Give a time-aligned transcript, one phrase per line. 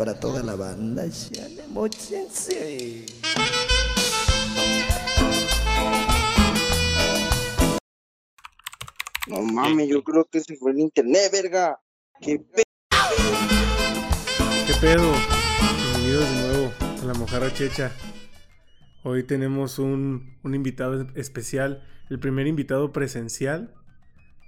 [0.00, 1.04] para toda la banda.
[1.10, 3.04] Chale, mochense.
[9.26, 11.78] No mames, yo creo que se fue el internet, verga.
[12.18, 12.62] ¿Qué pe...
[14.66, 15.12] ¿Qué pedo?
[15.92, 17.92] Bienvenidos de nuevo a la Mojarra Checha.
[19.04, 23.74] Hoy tenemos un, un invitado especial, el primer invitado presencial,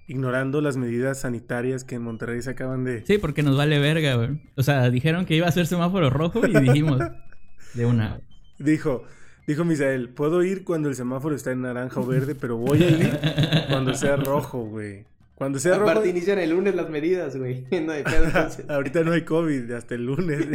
[0.06, 3.04] ignorando las medidas sanitarias que en Monterrey se acaban de...
[3.06, 4.40] Sí, porque nos vale verga, güey.
[4.56, 7.00] O sea, dijeron que iba a ser semáforo rojo y dijimos
[7.74, 8.20] de una.
[8.58, 9.04] Dijo,
[9.46, 12.90] dijo Misael, puedo ir cuando el semáforo está en naranja o verde, pero voy a
[12.90, 13.20] ir
[13.68, 15.04] cuando sea rojo, güey.
[15.34, 15.90] Cuando sea rojo...
[15.90, 17.66] Aparte inician el lunes las medidas, güey.
[17.82, 18.64] No hay pedo, entonces.
[18.68, 20.46] Ahorita no hay COVID, hasta el lunes.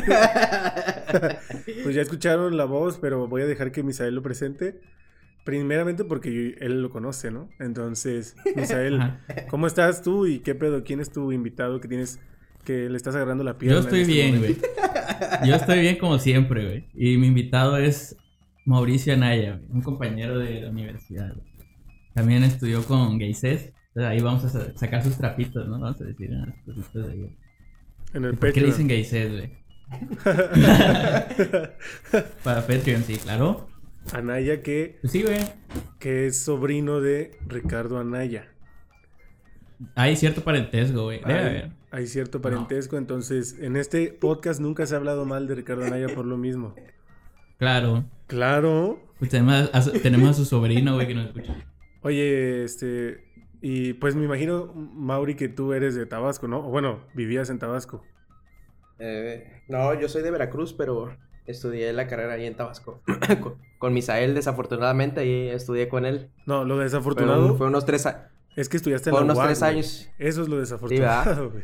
[1.84, 4.80] pues ya escucharon la voz, pero voy a dejar que Misael lo presente.
[5.48, 7.48] Primeramente porque yo- él lo conoce, ¿no?
[7.60, 9.00] Entonces, Misael.
[9.50, 10.84] ¿cómo estás tú y qué pedo?
[10.84, 12.20] ¿Quién es tu invitado que tienes
[12.66, 13.78] que le estás agarrando la pierna?
[13.78, 14.58] Yo estoy este bien, güey.
[15.48, 16.90] Yo estoy bien como siempre, güey.
[16.94, 18.18] Y mi invitado es
[18.66, 21.32] Mauricio Anaya, un compañero de la universidad.
[22.14, 23.72] También estudió con Gayses.
[23.96, 25.80] Entonces ahí vamos a sa- sacar sus trapitos, ¿no?
[25.80, 27.38] Vamos a decir unas cositas de ahí.
[28.14, 29.50] En el ¿Por qué le dicen Gayses, güey?
[32.44, 33.70] Para Patreon, sí, claro.
[34.14, 35.40] Anaya que, Pues sí, güey.
[36.00, 38.48] que es sobrino de Ricardo Anaya.
[39.96, 41.20] Hay cierto parentesco, güey.
[41.20, 41.72] Debe Hay, haber.
[41.92, 46.08] hay cierto parentesco, entonces en este podcast nunca se ha hablado mal de Ricardo Anaya
[46.16, 46.74] por lo mismo.
[47.60, 48.06] Claro.
[48.28, 49.00] Claro.
[49.20, 51.56] Pues tenemos a, su, tenemos a su sobrino, güey, que nos escucha.
[52.02, 53.24] Oye, este,
[53.62, 56.60] y pues me imagino, Mauri, que tú eres de Tabasco, ¿no?
[56.60, 58.04] O bueno, vivías en Tabasco.
[59.00, 61.16] Eh, no, yo soy de Veracruz, pero
[61.48, 63.02] estudié la carrera ahí en Tabasco.
[63.42, 66.30] con, con Misael, desafortunadamente, ahí estudié con él.
[66.46, 68.22] No, lo Fue, desafortunado un- fue unos tres años.
[68.56, 70.10] es que estudiaste en Fue la unos tres años.
[70.20, 71.64] Eso es lo desafortunado, güey.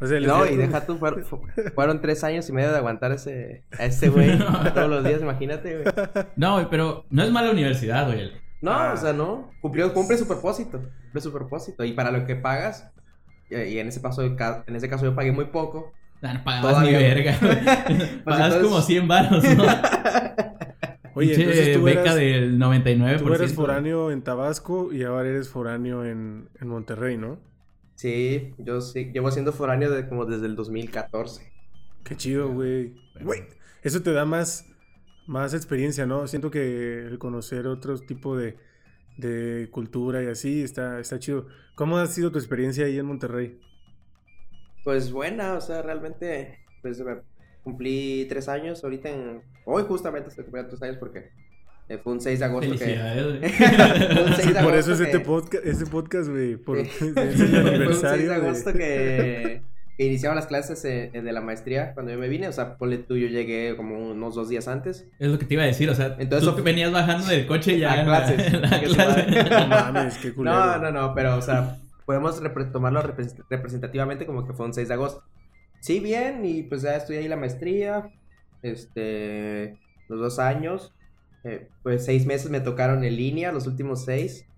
[0.00, 1.40] O sea, No, y deja tú, fueron, fu-
[1.74, 4.38] fueron tres años y medio de aguantar ese, a ese güey
[4.74, 5.94] todos los días, imagínate, güey.
[6.36, 8.32] No, güey, pero no es mala universidad, güey.
[8.60, 8.92] No, Ah.
[8.94, 9.50] o sea, no.
[9.60, 10.80] Cumplió, cumple su propósito.
[11.04, 11.84] Cumple su propósito.
[11.84, 12.90] Y para lo que pagas,
[13.50, 15.92] y, y en ese paso, en ese caso yo pagué muy poco.
[16.32, 17.38] No pagabas Todavía ni verga.
[17.40, 17.54] güey.
[18.24, 19.64] Pagas entonces- como 100 baros, ¿no?
[21.16, 23.18] Oye, Pinche entonces tú beca eras, del 99%.
[23.22, 27.38] tú eres foráneo en Tabasco y ahora eres foráneo en, en Monterrey, ¿no?
[27.94, 31.52] Sí, yo sí, llevo siendo foráneo de, como desde el 2014.
[32.02, 32.94] Qué chido, güey.
[33.20, 33.42] Güey,
[33.84, 34.66] eso te da más,
[35.28, 36.26] más experiencia, ¿no?
[36.26, 38.56] Siento que el conocer otro tipo de,
[39.16, 41.46] de cultura y así está, está chido.
[41.76, 43.60] ¿Cómo ha sido tu experiencia ahí en Monterrey?
[44.84, 47.16] Pues buena, o sea, realmente, pues me-
[47.62, 49.40] cumplí tres años ahorita en...
[49.64, 51.30] Hoy justamente estoy cumpliendo tres años porque
[51.88, 52.78] eh, fue un 6 de agosto que...
[52.78, 53.50] Felicidades, güey.
[54.14, 56.56] Fue un 6 de Por eso agosto es este que- podcast, este podcast, güey.
[56.56, 58.34] Por, el Fue un 6 de aniversario.
[58.34, 59.62] agosto de- que,
[59.96, 62.48] que iniciaban las clases eh, de la maestría cuando yo me vine.
[62.48, 65.06] O sea, ponle tú, yo llegué como unos dos días antes.
[65.18, 67.78] Es lo que te iba a decir, o sea, Entonces, tú venías bajando del coche
[67.78, 69.44] ya A la- clases, la clase.
[69.50, 70.56] No mames, qué culero.
[70.56, 72.40] No, no, no, pero, o sea, podemos
[72.72, 75.22] tomarlo repres- representativamente como que fue un 6 de agosto.
[75.80, 78.10] Sí, bien, y pues ya estoy ahí la maestría,
[78.62, 79.78] este,
[80.08, 80.94] los dos años,
[81.44, 84.48] eh, pues seis meses me tocaron en línea, los últimos seis,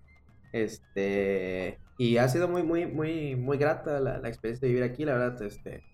[0.53, 5.05] este, y ha sido muy, muy, muy, muy grata la, la experiencia de vivir aquí,
[5.05, 5.85] la verdad, este,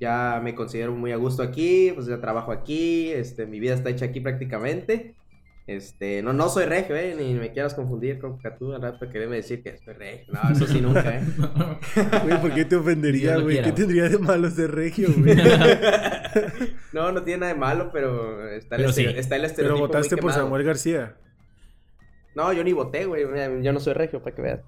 [0.00, 3.90] ya me considero muy a gusto aquí, pues ya trabajo aquí, este, mi vida está
[3.90, 5.16] hecha aquí prácticamente.
[5.66, 9.36] Este, no, no soy regio, eh, ni me quieras confundir con Catú al rato quererme
[9.36, 10.34] decir que soy regio.
[10.34, 11.22] No, eso sí nunca, eh.
[12.24, 13.62] Güey, ¿por qué te ofendería, güey?
[13.62, 15.36] ¿Qué tendría de malo ser regio, güey?
[16.92, 19.18] No, no tiene nada de malo, pero está el, Pero estere- sí.
[19.18, 20.40] está el Pero estereotipo muy votaste por quemado.
[20.42, 21.16] Samuel García.
[22.34, 23.24] No, yo ni voté, güey.
[23.62, 24.60] Yo no soy regio, para que veas.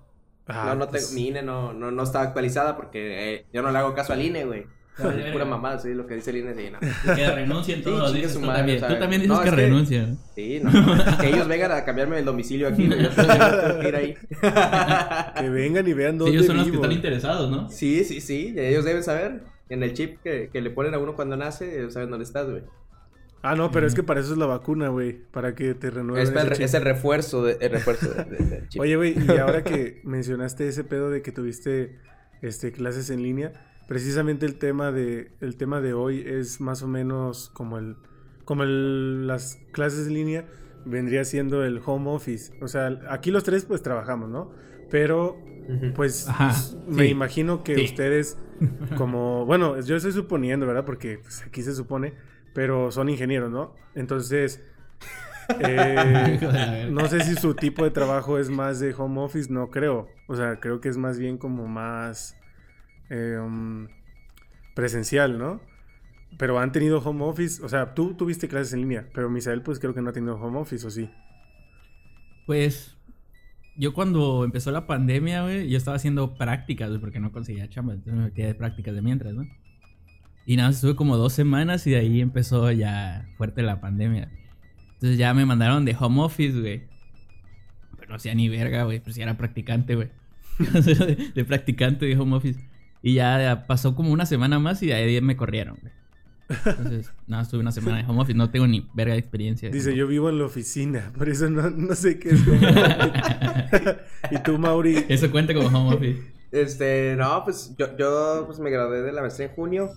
[0.46, 3.62] Ah, no, no pues, tengo, mi INE no, no, no está actualizada porque eh, yo
[3.62, 4.66] no le hago caso al INE, güey.
[4.98, 7.14] No, Es ya, pura mamada, sí, lo que dice el INE, sí, no.
[7.14, 8.76] Que renuncien todos, dices su tú madre, también.
[8.78, 9.54] o sea, Tú también dices no, que es
[9.88, 10.16] que-.
[10.34, 10.70] Sí, no.
[11.20, 13.02] que ellos vengan a cambiarme el domicilio aquí, güey.
[13.02, 13.10] Yo
[13.80, 14.14] que ir ahí.
[15.40, 17.68] Que vengan y vean Sí, dónde ellos son los que están interesados, ¿no?
[17.68, 18.54] Sí, sí, sí.
[18.56, 19.42] Ellos deben saber.
[19.68, 22.49] En el chip que, que le ponen a uno cuando nace, ellos saben dónde estás,
[22.49, 22.62] güey.
[23.42, 25.12] Ah, no, pero es que para eso es la vacuna, güey.
[25.32, 26.64] Para que te renueven Es, el, ese chip.
[26.64, 28.81] es el refuerzo, de, el refuerzo de- de- del chip.
[28.81, 31.99] Oye, güey, y ahora que mencionaste ese pedo de que tuviste
[32.42, 33.52] este, clases en línea,
[33.87, 37.97] precisamente el tema de el tema de hoy es más o menos como el
[38.44, 40.47] como el, las clases en línea
[40.85, 42.53] vendría siendo el home office.
[42.62, 44.53] O sea, aquí los tres pues trabajamos, ¿no?
[44.91, 45.37] Pero
[45.97, 46.53] pues Ajá,
[46.87, 47.11] me sí.
[47.11, 47.85] imagino que Sí.
[47.87, 48.38] ustedes
[48.97, 50.85] como, bueno, yo estoy suponiendo, ¿verdad?
[50.85, 52.15] Porque pues, aquí se supone,
[52.55, 53.75] pero son ingenieros, ¿no?
[53.97, 54.62] Entonces,
[55.61, 60.09] eh, no sé si su tipo de trabajo es más de home office, no creo.
[60.29, 62.37] O sea, creo que es más bien como más
[63.11, 63.88] um,
[64.75, 65.61] presencial, ¿no?
[66.38, 67.62] pero han tenido home office.
[67.64, 70.37] O sea, tú tuviste clases en línea, pero Misael, pues creo que no ha tenido
[70.37, 71.11] home office, ¿o sí?
[72.47, 72.97] Pues
[73.76, 77.94] yo cuando empezó la pandemia, güey, yo estaba haciendo prácticas, güey, porque no conseguía chamba,
[77.94, 79.44] entonces me metía de prácticas de mientras, ¿no?
[80.47, 84.31] Y nada, estuve como dos semanas y de ahí empezó ya fuerte la pandemia.
[84.94, 86.85] Entonces ya me mandaron de home office, güey.
[87.97, 90.11] Pero no hacía ni verga, güey, pero si era practicante, güey.
[91.35, 92.61] de practicante de home office.
[93.06, 95.93] Y ya pasó como una semana más y de ahí me corrieron, güey.
[96.49, 99.70] Entonces, nada, estuve una semana de home office, no tengo ni verga de experiencia.
[99.70, 102.44] Dice, yo vivo en la oficina, por eso no, no sé qué es.
[102.44, 103.99] home office".
[104.32, 105.05] y tú, Mauri.
[105.08, 106.20] Eso cuenta como home office.
[106.50, 109.91] Este, no, pues yo, yo pues, me gradué de la maestría en junio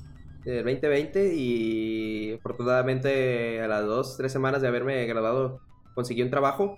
[0.45, 5.61] del 2020 y afortunadamente a las dos, tres semanas de haberme graduado
[5.95, 6.77] conseguí un trabajo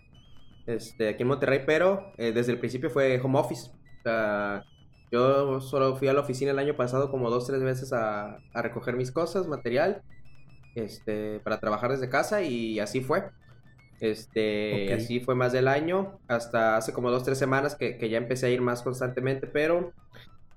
[0.66, 3.70] este, aquí en Monterrey, pero eh, desde el principio fue home office.
[4.00, 4.64] O sea,
[5.12, 8.62] yo solo fui a la oficina el año pasado como dos, tres veces a, a
[8.62, 10.04] recoger mis cosas, material,
[10.76, 13.30] este, para trabajar desde casa y así fue.
[14.00, 18.18] Este, así fue más del año, hasta hace como dos, tres semanas que, que ya
[18.18, 19.94] empecé a ir más constantemente, pero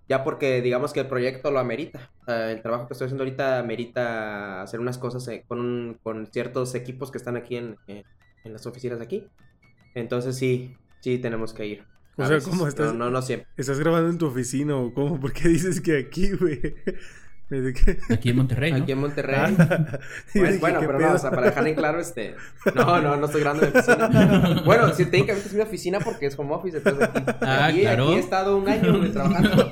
[0.09, 2.13] ya porque digamos que el proyecto lo amerita.
[2.27, 6.75] El trabajo que estoy haciendo ahorita amerita hacer unas cosas eh, con, un- con ciertos
[6.75, 8.05] equipos que están aquí en, en-
[8.45, 9.33] en las oficinas de aquí.
[9.95, 11.89] Entonces sí, sí tenemos que ir.
[12.17, 12.49] O A sea, veces.
[12.49, 12.93] ¿cómo estás?
[12.93, 13.49] No, no, no siempre.
[13.57, 15.19] ¿estás grabando en tu oficina o cómo?
[15.21, 16.61] ¿Por qué dices que aquí, güey?
[17.51, 17.99] ¿Desde que...
[18.13, 18.79] Aquí en Monterrey, ¿no?
[18.79, 19.37] Aquí en Monterrey.
[19.37, 19.51] Ah,
[20.35, 21.09] Bueno, dije, bueno, ¿qué pero pedo?
[21.11, 22.35] no, o sea, para dejar en claro, este...
[22.75, 24.63] No, no, no estoy grabando en mi oficina.
[24.65, 28.05] Bueno, sí, técnicamente es mi oficina porque es home office, entonces aquí, Ah, aquí, claro.
[28.05, 29.71] aquí he estado un año güey, trabajando.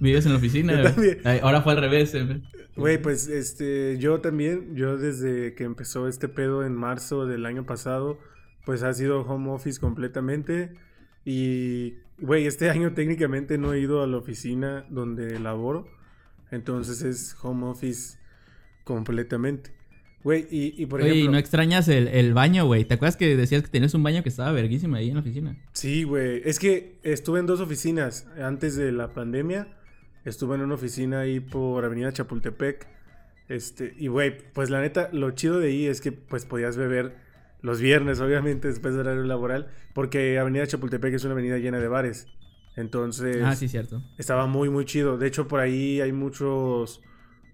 [0.00, 0.94] Vives en la oficina.
[1.24, 2.42] Ay, Ahora fue al revés, eh.
[2.76, 7.64] Güey, pues este, yo también, yo desde que empezó este pedo en marzo del año
[7.64, 8.18] pasado,
[8.66, 10.72] pues ha sido home office completamente.
[11.24, 15.88] Y, güey, este año técnicamente no he ido a la oficina donde laboro.
[16.50, 18.18] Entonces es home office
[18.84, 19.72] completamente.
[20.22, 21.32] Güey, y, y por Oye, ¿y ejemplo...
[21.32, 22.84] no extrañas el, el baño, güey?
[22.84, 25.56] ¿Te acuerdas que decías que tenías un baño que estaba verguísima ahí en la oficina?
[25.72, 26.40] Sí, güey.
[26.44, 29.68] Es que estuve en dos oficinas antes de la pandemia.
[30.24, 32.86] Estuve en una oficina ahí por Avenida Chapultepec.
[33.48, 37.16] Este, y güey, pues la neta, lo chido de ahí es que pues podías beber
[37.64, 41.88] los viernes, obviamente, después del horario laboral, porque Avenida Chapultepec es una avenida llena de
[41.88, 42.28] bares.
[42.76, 44.02] Entonces, Ah, sí, cierto.
[44.18, 45.16] estaba muy, muy chido.
[45.16, 47.00] De hecho, por ahí hay muchos,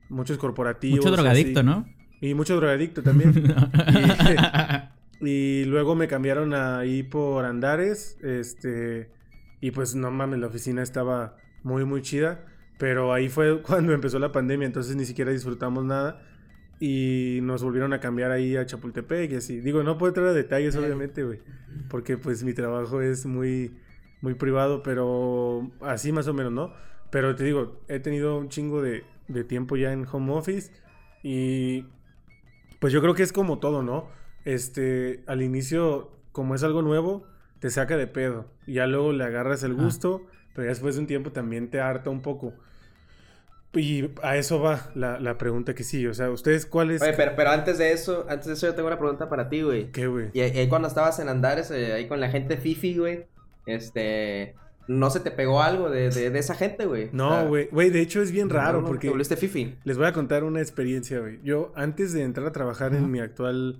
[0.09, 0.99] muchos corporativos.
[0.99, 1.67] Mucho drogadicto, así.
[1.67, 1.87] ¿no?
[2.21, 3.33] Y mucho drogadicto también.
[5.23, 9.11] Y luego me cambiaron ahí por Andares, este,
[9.61, 12.47] y pues no mames, la oficina estaba muy, muy chida,
[12.79, 16.23] pero ahí fue cuando empezó la pandemia, entonces ni siquiera disfrutamos nada
[16.81, 19.61] y nos volvieron a cambiar ahí a Chapultepec y así.
[19.61, 21.41] Digo, no puedo entrar a detalles, obviamente, güey,
[21.91, 23.77] porque pues mi trabajo es muy,
[24.23, 26.73] muy privado, pero así más o menos, ¿no?
[27.11, 30.73] Pero te digo, he tenido un chingo de, de tiempo ya en home office
[31.23, 31.85] y
[32.81, 34.09] pues yo creo que es como todo, ¿no?
[34.47, 37.26] Este, al inicio, como es algo nuevo,
[37.59, 38.47] te saca de pedo.
[38.67, 41.81] Y ya luego le agarras el gusto, pero ya después de un tiempo también te
[41.81, 42.55] harta un poco.
[43.73, 46.07] Y a eso va la, la pregunta que sí.
[46.07, 47.01] O sea, ¿ustedes cuáles?
[47.03, 49.63] Oye, pero, pero antes de eso, antes de eso yo tengo una pregunta para ti,
[49.63, 49.93] güey.
[49.93, 50.31] ¿Qué, güey?
[50.33, 53.27] Y ahí cuando estabas en Andares, eh, ahí con la gente Fifi, güey,
[53.67, 54.55] este...
[54.89, 57.11] ¿No se te pegó algo de, de, de esa gente, güey?
[57.13, 57.69] No, güey.
[57.71, 59.77] Güey, de hecho es bien raro no, no, porque Te volviste Fifi.
[59.85, 61.39] les voy a contar una experiencia, güey.
[61.45, 63.79] Yo antes de entrar a trabajar en mi actual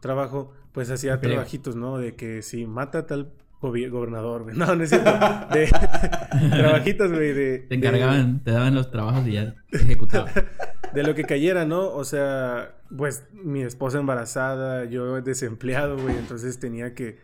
[0.00, 1.96] trabajo, pues hacía trabajitos, ¿no?
[1.96, 4.56] De que si mata a tal gobernador, güey.
[4.58, 5.10] No, no es cierto.
[5.52, 5.68] De
[6.50, 7.58] trabajitos, güey, de...
[7.58, 10.32] Te de- encargaban, te daban los trabajos y ya te ejecutaban.
[10.94, 11.88] de lo que cayera, ¿no?
[11.92, 17.18] O sea, pues mi esposa embarazada, yo desempleado, güey, entonces tenía que...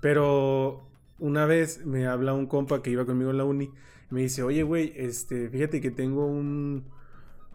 [0.00, 0.86] Pero
[1.18, 3.70] una vez me habla un compa que iba conmigo en la uni,
[4.10, 6.84] me dice, oye, güey, este, fíjate que tengo un,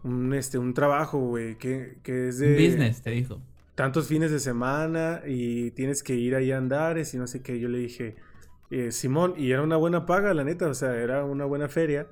[0.02, 2.54] un, este, un trabajo, güey, que, que es de...
[2.54, 3.40] Business, te dijo.
[3.74, 7.58] Tantos fines de semana y tienes que ir ahí a Andares y no sé qué.
[7.58, 8.16] Yo le dije,
[8.70, 12.06] eh, Simón, y era una buena paga, la neta, o sea, era una buena feria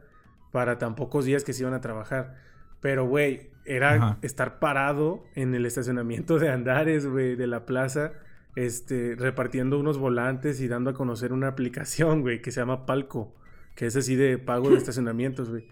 [0.52, 2.36] para tan pocos días que se iban a trabajar.
[2.80, 4.18] Pero, güey, era Ajá.
[4.22, 8.12] estar parado en el estacionamiento de Andares, güey, de la plaza,
[8.56, 13.34] este, repartiendo unos volantes y dando a conocer una aplicación, güey, que se llama Palco,
[13.74, 15.68] que es así de pago de estacionamientos, güey.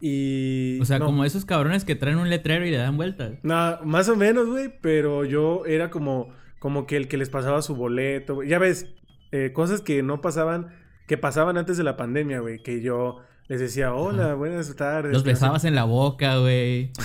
[0.00, 0.78] Y...
[0.80, 1.06] O sea, no.
[1.06, 3.34] como esos cabrones que traen un letrero y le dan vueltas.
[3.42, 7.62] No, más o menos, güey, pero yo era como, como que el que les pasaba
[7.62, 8.42] su boleto.
[8.42, 8.86] Ya ves,
[9.32, 10.68] eh, cosas que no pasaban,
[11.06, 15.12] que pasaban antes de la pandemia, güey, que yo les decía, hola, buenas tardes.
[15.12, 16.90] Los besabas en la boca, güey.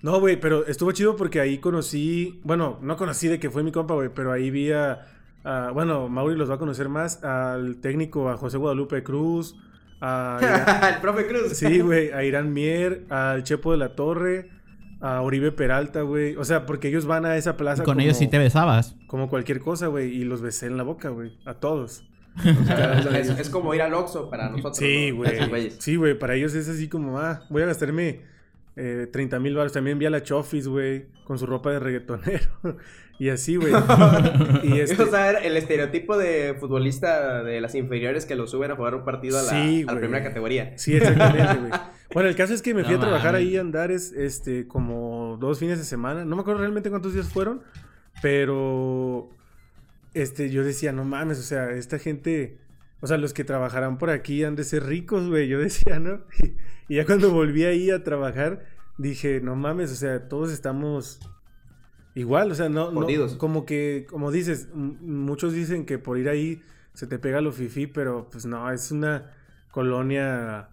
[0.00, 3.72] No, güey, pero estuvo chido porque ahí conocí, bueno, no conocí de que fue mi
[3.72, 5.00] compa, güey, pero ahí vi a,
[5.42, 9.56] a- bueno, Mauri los va a conocer más, al técnico, a José Guadalupe Cruz,
[10.00, 10.90] a...
[10.94, 11.56] el profe Cruz.
[11.56, 14.50] Sí, güey, a Irán Mier, al Chepo de la Torre,
[15.00, 16.36] a Oribe Peralta, güey.
[16.36, 17.84] O sea, porque ellos van a esa plaza.
[17.84, 18.96] Con como, ellos sí te besabas.
[19.06, 20.14] Como cualquier cosa, güey.
[20.14, 21.32] Y los besé en la boca, güey.
[21.44, 22.04] A todos.
[22.38, 24.76] O sea, es, es como ir al Oxxo para nosotros.
[24.76, 25.72] Sí, güey.
[25.78, 26.16] Sí, güey.
[26.16, 28.20] Para ellos es así como, ah, voy a gastarme
[28.78, 29.72] eh, 30 mil baros.
[29.72, 32.48] También vi a la Chofis, güey, con su ropa de reggaetonero.
[33.18, 33.72] y así, güey.
[34.62, 35.02] y este...
[35.02, 39.04] O sea, el estereotipo de futbolista de las inferiores que lo suben a jugar un
[39.04, 39.98] partido a la, Sí, a la güey.
[40.04, 40.78] primera categoría.
[40.78, 41.72] Sí, exactamente, güey.
[42.14, 45.36] Bueno, el caso es que me fui No a trabajar ahí a Andares, este, como
[45.38, 46.24] dos fines de semana.
[46.24, 47.62] No me acuerdo realmente cuántos días fueron,
[48.22, 49.28] pero,
[50.14, 52.56] este, yo decía, no mames, o sea, esta gente,
[53.00, 55.48] o sea, los que trabajarán por aquí han de ser ricos, güey.
[55.48, 56.20] Yo decía, ¿no?
[56.42, 56.56] Y,
[56.94, 58.64] y ya cuando volví ahí a trabajar,
[58.98, 61.20] dije, no mames, o sea, todos estamos
[62.14, 62.92] igual, o sea, no,
[63.38, 66.60] como que, como dices, muchos dicen que por ir ahí
[66.92, 69.30] se te pega lo fifí, pero pues no, es una
[69.70, 70.70] colonia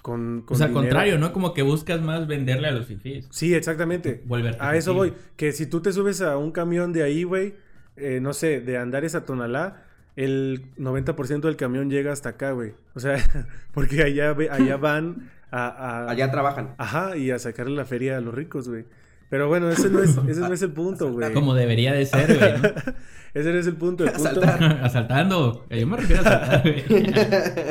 [0.00, 1.32] con, con O sea, al contrario, ¿no?
[1.34, 3.28] Como que buscas más venderle a los fifís.
[3.30, 4.22] Sí, exactamente.
[4.24, 5.10] Volverte A eso fifí.
[5.10, 5.14] voy.
[5.36, 7.54] Que si tú te subes a un camión de ahí, güey,
[7.96, 9.84] eh, no sé, de Andares a Tonalá,
[10.24, 12.72] el 90% del camión llega hasta acá, güey.
[12.94, 13.16] O sea,
[13.72, 16.74] porque allá, ve- allá van a, a- Allá trabajan.
[16.78, 18.84] Ajá, y a sacarle la feria a los ricos, güey.
[19.30, 21.32] Pero bueno, ese no es, ese no es el punto, güey.
[21.34, 22.52] Como debería de ser, güey.
[22.62, 22.92] ¿no?
[23.34, 24.04] Ese no es el punto.
[24.04, 24.40] El punto.
[24.82, 25.66] Asaltando.
[25.70, 27.12] Yo me refiero a asaltar, güey.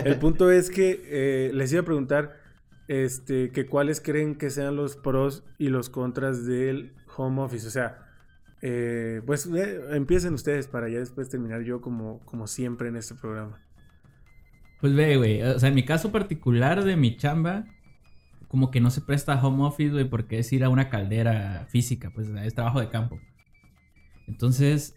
[0.05, 2.37] el punto es que eh, les iba a preguntar
[2.87, 7.67] este, que cuáles creen que sean los pros y los contras del home office.
[7.67, 8.06] O sea,
[8.61, 13.15] eh, pues eh, empiecen ustedes para ya después terminar yo como, como siempre en este
[13.15, 13.61] programa.
[14.81, 15.41] Pues ve, güey.
[15.41, 17.65] O sea, en mi caso particular de mi chamba,
[18.47, 22.11] como que no se presta home office, güey, porque es ir a una caldera física,
[22.13, 23.19] pues es trabajo de campo.
[24.27, 24.95] Entonces,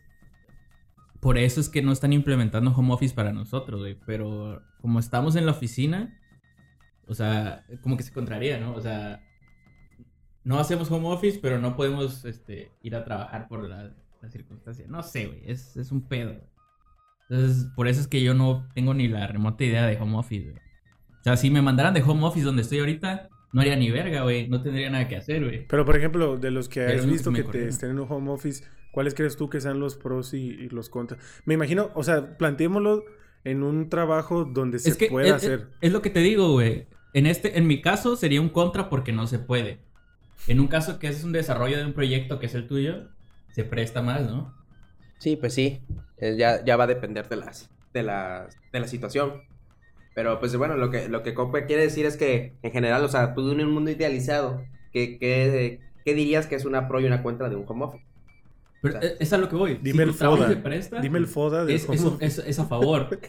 [1.20, 3.96] por eso es que no están implementando home office para nosotros, güey.
[4.06, 6.18] Pero como estamos en la oficina,
[7.06, 8.74] o sea, como que se contraría, ¿no?
[8.74, 9.22] O sea,
[10.44, 13.92] no hacemos home office, pero no podemos este, ir a trabajar por la,
[14.22, 14.86] la circunstancia.
[14.88, 15.42] No sé, güey.
[15.46, 16.34] Es, es un pedo.
[17.28, 20.50] Entonces, por eso es que yo no tengo ni la remota idea de home office,
[20.50, 20.56] güey.
[21.20, 24.22] O sea, si me mandaran de home office donde estoy ahorita, no haría ni verga,
[24.22, 24.48] güey.
[24.48, 25.66] No tendría nada que hacer, güey.
[25.68, 28.64] Pero, por ejemplo, de los que has visto que te estén en un home office,
[28.92, 31.20] ¿cuáles crees tú que sean los pros y, y los contras?
[31.44, 33.04] Me imagino, o sea, planteémoslo
[33.44, 35.60] en un trabajo donde se es pueda hacer.
[35.60, 36.86] es- es lo que te digo, güey.
[37.12, 39.80] En este, en mi caso sería un contra porque no se puede.
[40.46, 43.08] En un caso que es un desarrollo de un proyecto que es el tuyo,
[43.52, 44.54] se presta más, ¿no?
[45.18, 45.82] Sí, pues sí.
[46.20, 49.42] Ya, ya va a depender de las, de las, de la situación.
[50.14, 53.08] Pero pues bueno, lo que, lo que Cope quiere decir es que en general, o
[53.08, 57.04] sea, tú en un mundo idealizado, ¿qué, qué, qué dirías que es una pro y
[57.04, 58.09] una contra de un home office?
[58.82, 59.78] Pero O sea, es, a lo que voy.
[59.82, 60.48] Dime si el tu trabajo FODA.
[60.54, 62.26] se presta, Dime el FODA del es, es, office.
[62.26, 63.08] es- es a favor.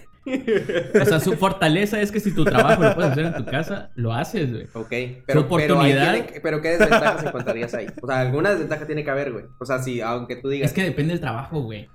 [1.01, 3.89] O sea, su fortaleza es que si tu trabajo lo puedes hacer en tu casa,
[3.95, 4.67] lo haces, güey.
[4.73, 7.87] Ok, pero, oportunidad- Pero, tiene- pero ¿qué desventajas encontrarías ahí?
[8.01, 9.45] O sea, alguna desventaja tiene que haber, güey.
[9.59, 11.89] O sea, sí, aunque tú digas, Es que depende del trabajo, güey.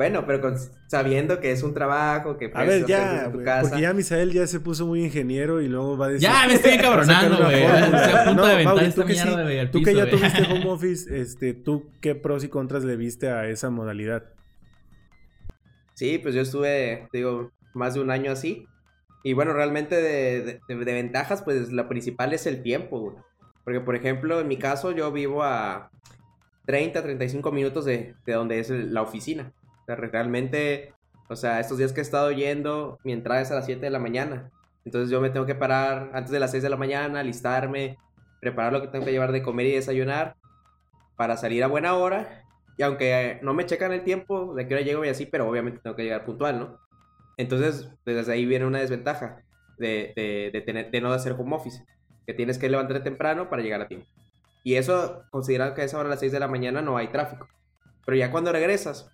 [0.00, 3.30] Bueno, pero con- sabiendo que es un trabajo, que A puedes ver, hacer ya, desde
[3.38, 3.68] tu casa.
[3.68, 6.26] porque ya Misael ya se puso muy ingeniero y luego va a decir...
[6.26, 7.64] Ya me estoy encabronando, güey.
[7.66, 9.28] a No, de tú que sí,
[9.70, 13.46] Tú que ya tuviste home office, este, ¿tú qué pros y contras le viste a
[13.46, 14.24] esa modalidad?
[15.92, 18.66] Sí, pues yo estuve, digo, más de un año así.
[19.22, 23.16] Y bueno, realmente de, de- de- de ventajas, pues la principal es el tiempo, güey.
[23.64, 25.90] Porque, por ejemplo, en mi caso, yo vivo a
[26.64, 29.52] 30, 35 minutos de, de donde es el- la oficina.
[29.90, 30.94] Sea, realmente,
[31.28, 33.90] o sea, estos días que he estado yendo, mi entrada es a las 7 de
[33.90, 34.52] la mañana.
[34.84, 37.98] Entonces yo me tengo que parar antes de las 6 de la mañana, alistarme,
[38.40, 40.36] preparar lo que tengo que llevar de comer y desayunar
[41.16, 42.44] para salir a buena hora.
[42.78, 45.80] Y aunque no me checan el tiempo de qué hora llego y así, pero obviamente
[45.82, 46.78] tengo que llegar puntual, ¿no?
[47.36, 49.42] Entonces, pues, desde ahí viene una desventaja
[49.76, 51.84] de, de, de tener, de no hacer home office,
[52.26, 54.06] que tienes que levantarte temprano para llegar a tiempo.
[54.62, 57.08] Y eso, considerando que a esa hora a las 6 de la mañana no hay
[57.08, 57.48] tráfico.
[58.06, 59.10] Pero ya cuando regresas,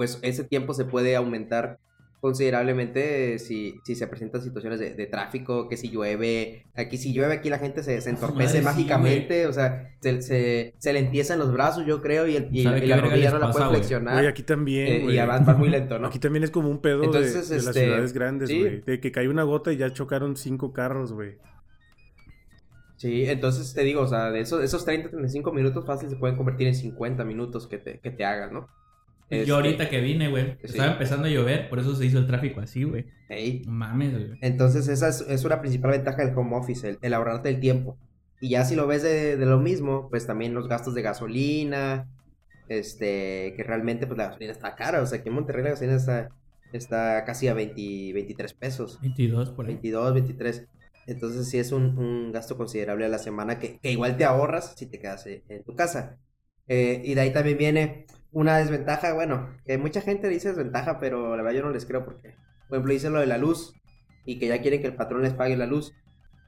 [0.00, 1.78] pues ese tiempo se puede aumentar
[2.22, 7.34] considerablemente si, si se presentan situaciones de, de tráfico, que si llueve, aquí si llueve
[7.34, 11.00] aquí la gente se, se entorpece madre, sí, mágicamente, o sea, se, se, se le
[11.00, 13.58] empiezan los brazos yo creo y, el, y, ¿Sabe y la rodilla no la pasa,
[13.58, 14.14] puede flexionar.
[14.14, 15.18] Güey, aquí también, eh, güey.
[15.18, 16.08] y vas muy lento, ¿no?
[16.08, 18.58] Aquí también es como un pedo de- Entonces, de, las este, ciudades grandes, sí.
[18.58, 18.80] güey.
[18.80, 21.36] De que cae una gota y ya chocaron cinco carros, güey.
[22.96, 26.38] Sí, entonces te digo, o sea, de esos, esos 30, 35 minutos fácil se pueden
[26.38, 28.79] convertir en 50 minutos que te, que te hagan, ¿no?
[29.30, 30.72] Este, Yo ahorita que vine, güey, sí.
[30.72, 33.06] estaba empezando a llover, por eso se hizo el tráfico así, güey.
[33.28, 34.38] Ey, No mames, güey.
[34.42, 37.96] Entonces esa es, es una principal ventaja del home office, el, el ahorrarte el tiempo.
[38.40, 42.08] Y ya si lo ves de, de lo mismo, pues también los gastos de gasolina,
[42.68, 45.96] este, que realmente pues la gasolina está cara, o sea, aquí en Monterrey la gasolina
[45.96, 46.30] está,
[46.72, 48.98] está casi a 20, 23 pesos.
[49.00, 49.74] 22 por ahí.
[49.74, 50.66] 22, 23.
[51.06, 54.74] Entonces sí es un, un gasto considerable a la semana que, que igual te ahorras
[54.76, 56.18] si te quedas en tu casa.
[56.68, 61.36] Eh, y de ahí también viene una desventaja, bueno, que mucha gente dice desventaja, pero
[61.36, 62.36] la verdad yo no les creo porque,
[62.68, 63.74] por ejemplo, dice lo de la luz
[64.24, 65.92] y que ya quieren que el patrón les pague la luz.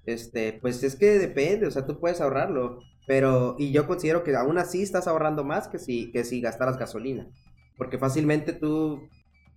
[0.07, 4.35] Este, pues es que depende, o sea, tú puedes ahorrarlo, pero, y yo considero que
[4.35, 7.29] aún así estás ahorrando más que si, que si gastaras gasolina,
[7.77, 9.09] porque fácilmente tú,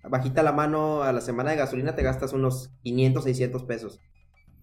[0.03, 4.01] bajita la mano a la semana de gasolina te gastas unos 500, 600 pesos.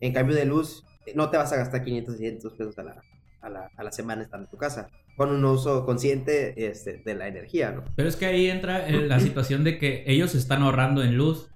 [0.00, 3.02] En cambio de luz, no te vas a gastar 500, 600 pesos a la,
[3.40, 7.14] a la, a la semana estando en tu casa, con un uso consciente este, de
[7.14, 7.84] la energía, ¿no?
[7.96, 11.50] Pero es que ahí entra eh, la situación de que ellos están ahorrando en luz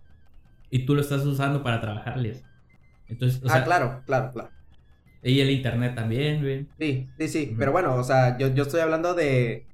[0.71, 2.45] y tú lo estás usando para trabajarles.
[3.09, 4.51] Entonces, o ah, sea, claro, claro, claro.
[5.23, 6.67] y el internet también, güey.
[6.79, 9.67] Sí, sí, sí, pero bueno, o sea, yo, yo estoy hablando de,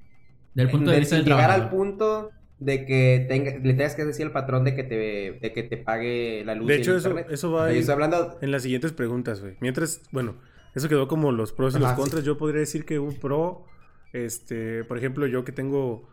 [0.54, 2.30] Del punto de, de vista del llegar al punto
[2.64, 5.76] de que tenga, le tengas que decir al patrón de que te, de que te
[5.76, 6.68] pague la luz.
[6.68, 7.32] De y el hecho, eso, internet.
[7.32, 8.38] eso va estoy hablando...
[8.40, 9.56] en las siguientes preguntas, güey.
[9.60, 10.36] Mientras, bueno,
[10.74, 11.96] eso quedó como los pros y los sí.
[11.96, 12.24] contras.
[12.24, 13.66] Yo podría decir que un pro,
[14.12, 16.08] este, por ejemplo, yo que tengo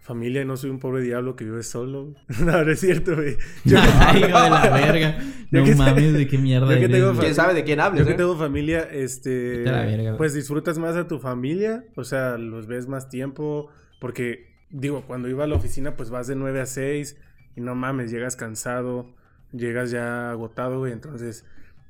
[0.00, 2.14] familia y no soy un pobre diablo que vive solo.
[2.40, 3.36] no, no es cierto, güey.
[3.64, 5.18] Yo, Ay, hijo de la verga.
[5.50, 7.78] Yo No que- mames, de qué mierda yo que eres, tengo ¿Quién sabe de quién
[7.80, 8.00] hables?
[8.00, 8.16] yo que eh?
[8.16, 12.88] tengo familia, este, la verga, pues disfrutas más a tu familia, o sea, los ves
[12.88, 13.68] más tiempo,
[14.00, 17.16] porque, digo, cuando iba a la oficina, pues vas de 9 a 6
[17.54, 19.14] y no mames, llegas cansado,
[19.52, 21.44] llegas ya agotado, güey, entonces,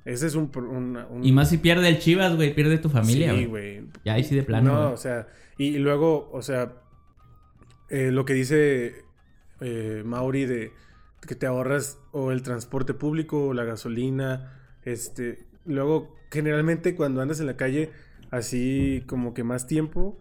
[0.05, 0.51] ese es un...
[0.51, 3.85] pro- un- un- Y más si pierde el Chivas, güey, pierde tu familia, Sí, güey.
[4.05, 4.73] Ya ahí sí de plano.
[4.75, 5.29] No, o sea,
[5.69, 6.73] y, luego, o sea,
[7.89, 9.05] eh, lo que dice
[9.61, 10.73] eh, Mauri de
[11.27, 17.39] que te ahorras o el transporte público o la gasolina, este, luego generalmente cuando andas
[17.41, 17.91] en la calle
[18.31, 20.19] así como que más tiempo,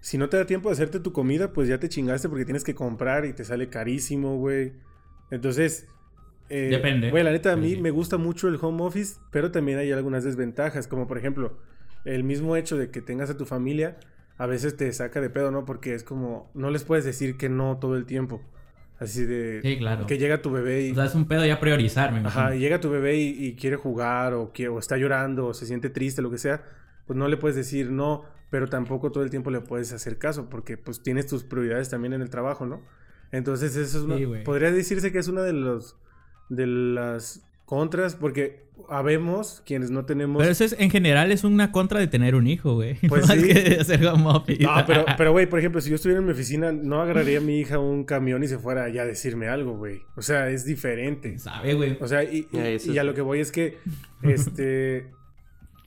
[0.00, 2.62] si no te da tiempo de hacerte tu comida, pues ya te chingaste porque tienes
[2.62, 4.74] que comprar y te sale carísimo, güey.
[5.30, 5.86] Entonces,
[6.50, 7.10] eh, Depende.
[7.10, 7.80] Güey, la neta, a Sí, mí sí.
[7.80, 11.56] me gusta mucho el home office, pero también hay algunas desventajas, como por ejemplo,
[12.04, 13.96] el mismo hecho de que tengas a tu familia,
[14.36, 15.64] a veces te saca de pedo, ¿no?
[15.64, 18.42] Porque es como, no les puedes decir que no todo el tiempo.
[18.98, 20.06] Así de Sí, claro.
[20.06, 22.42] que llega tu bebé y, O sea, es un pedo ya priorizar, me imagino.
[22.44, 25.54] ajá, y llega tu bebé y, y quiere jugar o, quiere, o está llorando o
[25.54, 26.62] se siente triste, lo que sea,
[27.06, 30.48] pues no le puedes decir no, pero tampoco todo el tiempo le puedes hacer caso
[30.48, 32.82] porque pues tienes tus prioridades también en el trabajo, ¿no?
[33.32, 35.96] Entonces eso es una, Sí, podría decirse que es una de los
[36.48, 41.72] de las contras porque habemos quienes no tenemos Pero eso es, en general es una
[41.72, 42.96] contra de tener un hijo, güey.
[43.08, 43.46] Pues Más sí.
[43.48, 44.62] que de hacer home office.
[44.62, 47.40] No, pero, pero, güey, por ejemplo, si yo estuviera en mi oficina, no agarraría a
[47.40, 50.00] mi hija a un camión y se fuera allá a decirme algo, güey.
[50.16, 51.38] O sea, es diferente.
[51.38, 51.96] Sabe, güey.
[52.00, 53.78] O sea, y, y- a lo que voy es que,
[54.22, 55.06] este,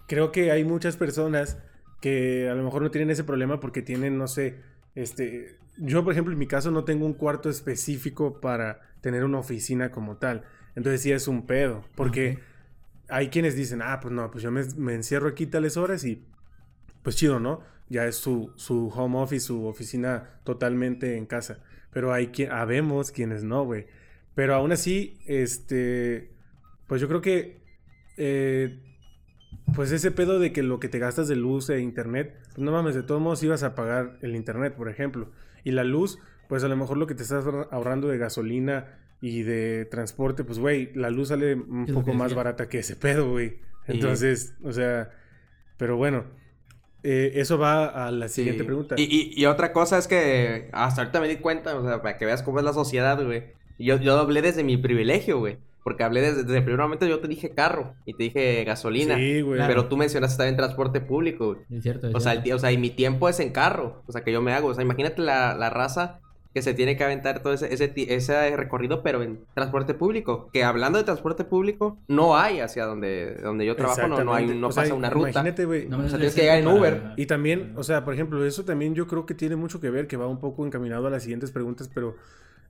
[0.08, 1.58] creo que hay muchas personas
[2.02, 4.58] que a lo mejor no tienen ese problema porque tienen, no sé,
[4.96, 9.40] este, yo por ejemplo en mi caso no tengo un cuarto específico para tener una
[9.40, 10.44] oficina como tal.
[10.78, 12.38] Entonces sí es un pedo, porque
[13.10, 16.24] hay quienes dicen, ah, pues no, pues yo me, me encierro aquí tales horas y
[17.02, 17.62] pues chido, ¿no?
[17.90, 21.64] Ya es su, su home office, su oficina totalmente en casa.
[21.92, 23.88] Pero hay quien, habemos quienes no, güey.
[24.36, 26.30] Pero aún así, este,
[26.86, 27.60] pues yo creo que,
[28.18, 28.80] eh,
[29.74, 32.72] pues ese pedo de que lo que te gastas de luz e internet, pues no
[32.72, 35.32] mames, de todos modos ibas a pagar el internet, por ejemplo.
[35.64, 39.00] Y la luz, pues a lo mejor lo que te estás ahorra- ahorrando de gasolina
[39.22, 43.32] y de transporte, pues güey, la luz sale un poco más barata que ese pedo,
[43.32, 43.58] güey.
[43.88, 45.10] Y- Entonces, o sea,
[45.78, 46.26] pero bueno,
[47.04, 48.66] eh, eso va a la siguiente Sí.
[48.68, 48.96] pregunta.
[48.98, 52.18] Y, y- y otra cosa es que hasta ahorita me di cuenta, o sea, para
[52.18, 53.46] que veas cómo es la sociedad, güey.
[53.80, 55.58] Yo, yo hablé desde mi privilegio, güey.
[55.84, 59.16] Porque hablé desde, desde el primer momento, yo te dije carro y te dije gasolina.
[59.16, 59.62] Sí, güey.
[59.68, 61.66] Pero tú mencionaste también transporte público, güey.
[61.78, 62.10] Es cierto.
[62.10, 62.58] es O sea, el cierto.
[62.58, 64.04] o sea, y mi tiempo es en carro.
[64.06, 64.68] O sea, que yo me hago.
[64.68, 66.20] O sea, imagínate la, la raza
[66.58, 70.50] que se tiene que aventar todo ese, ese, ese recorrido, pero en transporte público.
[70.52, 74.46] Que hablando de transporte público, no hay hacia donde, donde yo trabajo, no, no, hay,
[74.46, 74.56] Exactamente.
[74.56, 75.30] no O sea, pasa una ruta.
[75.30, 75.88] Imagínate, güey.
[75.88, 77.14] No me o sea, sale tienes que llegar en Uber.
[77.16, 80.08] Y también, o sea, por ejemplo, eso también yo creo que tiene mucho que ver,
[80.08, 82.16] que va un poco encaminado a las siguientes preguntas, pero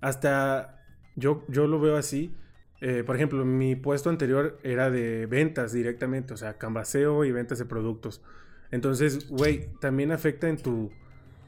[0.02, 0.84] hasta
[1.16, 2.36] yo, yo lo veo así.
[2.82, 7.58] Eh, por ejemplo, mi puesto anterior era de ventas directamente, o sea, cambaseo y ventas
[7.58, 8.22] de productos.
[8.70, 10.92] Entonces, güey, también afecta en tu,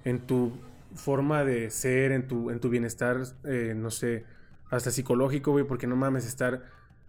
[0.06, 0.54] en tu
[0.96, 4.26] forma de ser, en tu, en tu bienestar, eh, no sé,
[4.70, 6.64] hasta psicológico, güey, porque no mames estar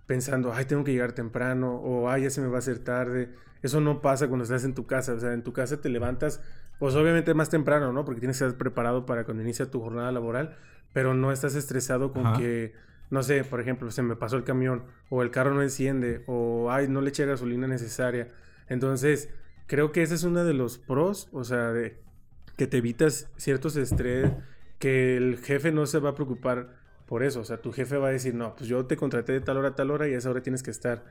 [0.07, 3.31] pensando, ay, tengo que llegar temprano, o ay, ya se me va a hacer tarde.
[3.63, 6.41] Eso no pasa cuando estás en tu casa, o sea, en tu casa te levantas,
[6.79, 8.05] pues obviamente más temprano, ¿no?
[8.05, 10.57] Porque tienes que estar preparado para cuando inicia tu jornada laboral,
[10.93, 12.39] pero no estás estresado con Ajá.
[12.39, 12.73] que,
[13.11, 16.71] no sé, por ejemplo, se me pasó el camión, o el carro no enciende, o
[16.71, 18.29] ay, no le eché gasolina necesaria.
[18.69, 19.29] Entonces,
[19.67, 22.01] creo que ese es uno de los pros, o sea, de
[22.61, 24.31] que te evitas ciertos estrés,
[24.79, 28.09] que el jefe no se va a preocupar por eso, o sea, tu jefe va
[28.09, 30.19] a decir, no, pues yo te contraté de tal hora a tal hora y a
[30.19, 31.03] esa hora tienes que estar.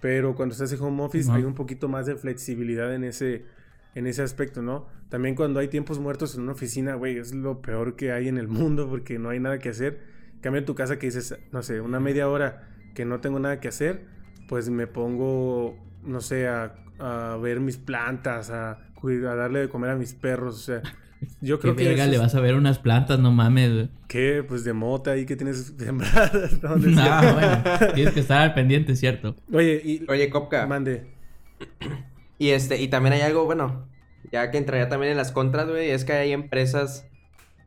[0.00, 3.44] pero cuando estás en home office hay un poquito más de flexibilidad en ese,
[3.94, 4.86] en ese aspecto, ¿no?
[5.10, 8.38] También cuando hay tiempos muertos en una oficina, güey, es lo peor que hay en
[8.38, 10.00] el mundo porque no hay nada que hacer.
[10.40, 13.60] Cambia en tu casa que dices, no sé, una media hora que no tengo nada
[13.60, 14.06] que hacer,
[14.48, 19.90] pues me pongo, no sé, a, a ver mis plantas, a, a darle de comer
[19.90, 20.82] a mis perros, o sea,
[21.40, 21.84] yo ¿Qué creo que...
[21.84, 23.18] verga eso le es- vas a ver unas plantas?
[23.18, 23.88] No mames, güey.
[24.08, 24.44] ¿Qué?
[24.46, 26.62] Pues de mota ahí que tienes sembradas.
[26.62, 26.76] ¿no?
[26.76, 27.62] No es bueno,
[27.94, 29.36] tienes que estar al pendiente, ¿cierto?
[29.52, 30.04] Oye, y...
[30.08, 30.66] Oye, Copca.
[30.66, 31.06] Mande.
[32.38, 33.86] Y este, y también hay algo, bueno,
[34.32, 37.06] ya que entraría también en las contras, güey, es que hay empresas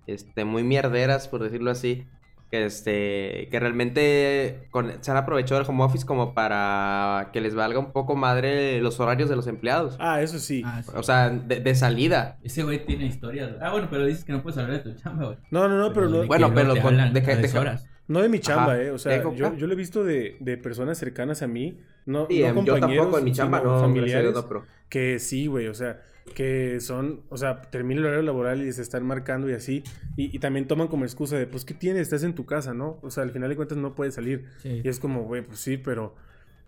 [0.07, 2.05] este muy mierderas, por decirlo así,
[2.49, 7.55] que este que realmente con- se han aprovechado del home office como para que les
[7.55, 9.97] valga un poco madre los horarios de los empleados.
[9.99, 10.61] Ah, eso sí.
[10.65, 10.91] Ah, sí.
[10.95, 12.37] O sea, de, de salida.
[12.43, 13.51] Ese güey tiene historias.
[13.61, 15.37] Ah, bueno, pero dices que no puedes hablar de tu chamba, güey.
[15.51, 17.85] No, no, no, pero no, de Bueno, pero con- hablan a deja- deshoras.
[18.07, 18.81] no de mi chamba, Ajá.
[18.81, 18.91] ¿eh?
[18.91, 21.79] O sea, yo, yo lo he visto de, de personas cercanas a mí.
[22.05, 24.33] No, Sí, no em, yo tampoco en mi chamba, no, familiares.
[24.33, 25.99] No, pero- Que sí, güey, o sea,
[26.33, 29.83] que son, o sea, termina el horario laboral y se están marcando y así.
[30.15, 32.03] Y, y también toman como excusa de, pues, ¿qué tienes?
[32.03, 32.99] Estás en tu casa, ¿no?
[33.01, 34.45] O sea, al final de cuentas no puedes salir.
[34.59, 34.81] Sí.
[34.83, 36.15] Y es como, güey, pues sí, pero...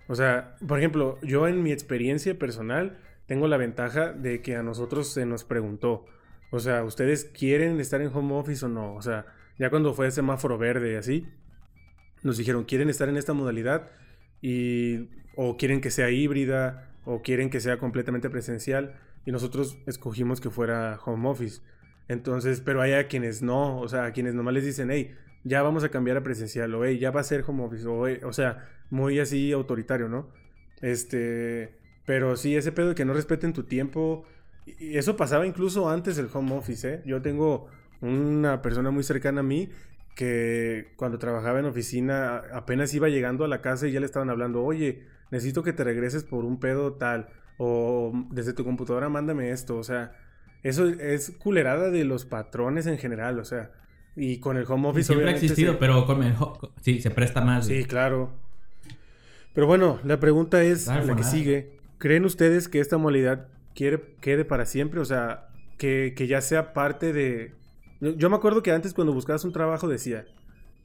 [0.08, 4.64] O sea, por ejemplo, yo en mi experiencia personal tengo la ventaja de que a
[4.64, 6.06] nosotros se nos preguntó.
[6.52, 8.96] O sea, ¿ustedes quieren estar en home office o no?
[8.96, 9.28] O sea,
[9.60, 11.28] ya cuando fue semáforo verde y así,
[12.24, 13.92] nos dijeron, ¿quieren estar en esta modalidad?
[14.42, 18.96] Y, o quieren que sea híbrida, o quieren que sea completamente presencial.
[19.26, 21.62] Y nosotros escogimos que fuera home office.
[22.08, 25.62] Entonces, pero hay a quienes no, o sea, a quienes nomás les dicen, hey, ya
[25.62, 28.34] vamos a cambiar a presencial, o hey, ya va a ser home office, o, o
[28.34, 30.30] sea, muy así autoritario, ¿no?
[30.82, 34.26] Este, pero sí, ese pedo de que no respeten tu tiempo,
[34.66, 37.02] y eso pasaba incluso antes del home office, ¿eh?
[37.06, 37.68] Yo tengo
[38.02, 39.70] una persona muy cercana a mí
[40.16, 44.30] que cuando trabajaba en oficina apenas iba llegando a la casa y ya le estaban
[44.30, 47.30] hablando, oye, necesito que te regreses por un pedo tal,
[47.60, 50.14] o desde tu computadora mándame esto, o sea,
[50.64, 53.72] eso es culerada de los patrones en general, o sea,
[54.16, 56.34] y con el home office siempre ha obviamente existido, se- pero con el
[56.82, 57.68] sí, se presta más.
[57.68, 58.32] Sí, claro.
[59.54, 61.32] Pero bueno, la pregunta es Claro, la que nada.
[61.32, 61.78] sigue.
[61.98, 65.00] ¿Creen ustedes que esta modalidad quiere, quede para siempre?
[65.00, 67.54] O sea, que, que ya sea parte de...
[68.00, 70.26] Yo me acuerdo que antes cuando buscabas un trabajo decía,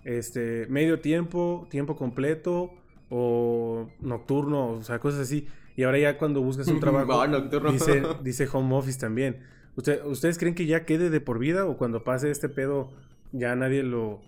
[0.05, 2.73] este, medio tiempo, tiempo completo
[3.11, 5.47] o nocturno, o sea, cosas así.
[5.77, 7.41] Y ahora ya cuando buscas un trabajo, No,
[7.73, 9.41] dice, dice home office también.
[9.77, 12.93] ¿Usted- ¿Ustedes creen que ya quede de por vida o cuando pase este pedo
[13.33, 14.21] ya nadie lo,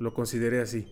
[0.00, 0.86] lo considere así?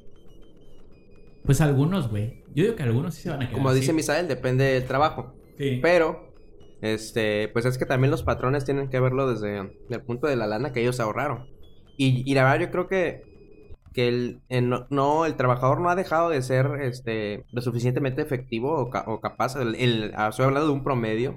[1.45, 2.43] Pues algunos, güey.
[2.55, 3.55] Yo digo que algunos sí se van a quedar.
[3.55, 3.81] Como así.
[3.81, 5.35] dice Misael, depende del trabajo.
[5.59, 5.79] Sí.
[5.83, 6.33] Pero,
[6.83, 10.47] este, pues es que también los patrones tienen que verlo desde el punto de la
[10.47, 11.47] lana que ellos ahorraron.
[11.97, 13.23] Y, y la verdad yo creo que,
[13.97, 18.21] que el, en no, no, el trabajador no ha dejado de ser este, lo suficientemente
[18.21, 21.35] efectivo o, ca- o capaz, el, el- ah, estoy hablando de un promedio,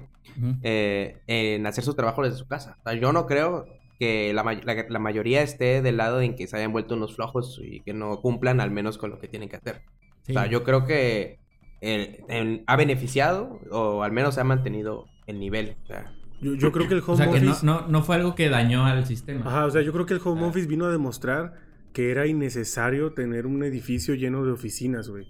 [0.62, 2.76] eh, en hacer su trabajo desde su casa.
[2.80, 3.66] O sea, yo no creo
[3.98, 7.16] que la, may- la- la mayoría esté del lado en que se hayan vuelto unos
[7.16, 9.80] flojos y que no cumplan al menos con lo que tienen que hacer.
[10.22, 10.32] Sí.
[10.32, 11.38] O sea, yo creo que
[11.80, 15.76] eh, ha beneficiado o al menos ha mantenido el nivel.
[15.84, 18.16] O sea, Yo, yo creo que el home O sea, que no, no, no fue
[18.16, 19.46] algo que dañó al sistema.
[19.46, 20.48] Ajá, o sea, yo creo que el home Ah.
[20.48, 25.26] office vino a demostrar que era innecesario tener un edificio lleno de oficinas, güey.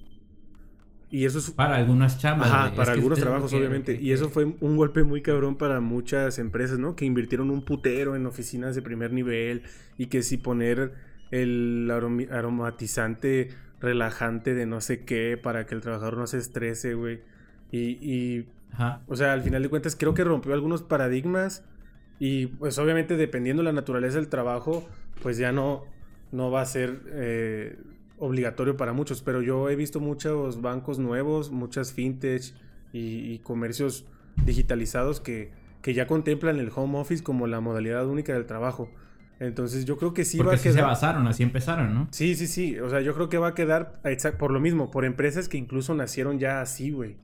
[1.12, 1.50] Y eso es...
[1.50, 2.48] Para algunas chambas.
[2.50, 3.96] Ajá, para Es algunos trabajos, que- obviamente.
[3.98, 6.94] que- Y eso fue un golpe muy cabrón para muchas empresas, ¿no?
[6.94, 9.62] Que invirtieron un putero en oficinas de primer nivel
[9.98, 10.92] y que si poner
[11.32, 11.90] el
[12.30, 13.48] aromatizante
[13.80, 17.20] relajante de no sé qué para que el trabajador no se estrese, güey.
[17.72, 19.02] Y, y Ajá.
[19.06, 21.64] o sea, al final de cuentas creo que rompió algunos paradigmas
[22.18, 24.88] y pues obviamente dependiendo de la naturaleza del trabajo,
[25.22, 25.84] pues ya no,
[26.32, 27.76] no va a ser eh,
[28.18, 32.54] obligatorio para muchos, pero yo he visto muchos bancos nuevos, muchas fintech
[32.92, 34.06] y, y comercios
[34.44, 38.90] digitalizados que, que ya contemplan el home office como la modalidad única del trabajo.
[39.38, 40.84] Entonces yo creo que sí va a así se quedar...
[40.90, 42.08] basaron, así empezaron, ¿no?
[42.10, 42.78] Sí, sí, sí.
[42.78, 44.00] O sea, yo creo que va a quedar
[44.38, 47.16] por lo mismo, por empresas que incluso nacieron ya así, güey.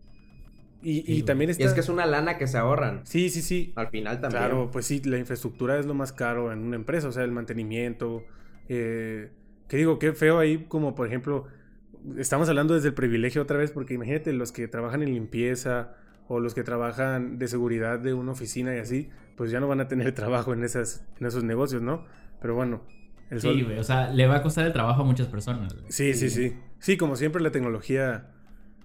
[0.82, 1.22] Y, Sí, y güey.
[1.24, 1.64] también y está...
[1.64, 3.00] es que es una lana que se ahorran.
[3.04, 3.72] Sí, sí, sí.
[3.76, 4.42] Al final también.
[4.42, 7.32] Claro, pues sí, la infraestructura es lo más caro en una empresa, o sea, el
[7.32, 8.24] mantenimiento.
[8.68, 9.30] Eh,
[9.68, 11.46] que digo, qué feo ahí, como por ejemplo,
[12.16, 15.94] estamos hablando desde el privilegio otra vez, porque imagínate los que trabajan en limpieza
[16.28, 19.80] o los que trabajan de seguridad de una oficina y así, pues ya no van
[19.80, 22.04] a tener trabajo en, esas, en esos negocios, ¿no?
[22.40, 22.82] Pero bueno,
[23.30, 23.54] el sol.
[23.56, 23.78] Sí, güey.
[23.78, 25.74] O sea, le va a costar el trabajo a muchas personas.
[25.88, 26.56] Sí, sí, sí.
[26.78, 28.28] Sí, como siempre la tecnología,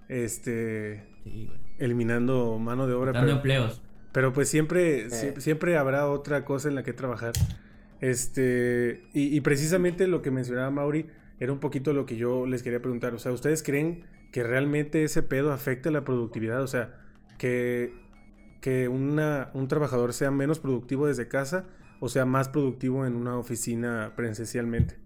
[0.08, 1.60] este, Sí, güey.
[1.78, 3.12] eliminando mano de obra.
[3.12, 3.82] Dando pero- empleos.
[4.12, 5.10] Pero pues siempre, Eh.
[5.10, 7.32] sie- siempre habrá otra cosa en la que trabajar.
[8.02, 11.06] Este, y, y precisamente lo que mencionaba Mauri
[11.40, 13.14] era un poquito lo que yo les quería preguntar.
[13.14, 16.62] O sea, ¿ustedes creen que realmente ese pedo afecte la productividad.
[16.62, 16.98] O sea,
[17.38, 17.92] que,
[18.60, 21.66] que una, un trabajador sea menos productivo desde casa
[22.00, 24.96] o sea más productivo en una oficina presencialmente.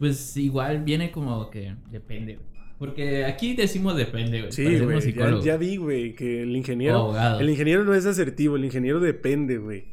[0.00, 2.40] Pues igual viene como que depende.
[2.80, 4.50] Porque aquí decimos depende, güey.
[4.50, 5.42] Sí, güey.
[5.44, 6.96] Ya, vi, güey, que el ingeniero.
[6.96, 7.40] abogados.
[7.40, 9.84] El ingeniero no es asertivo, el ingeniero depende, güey.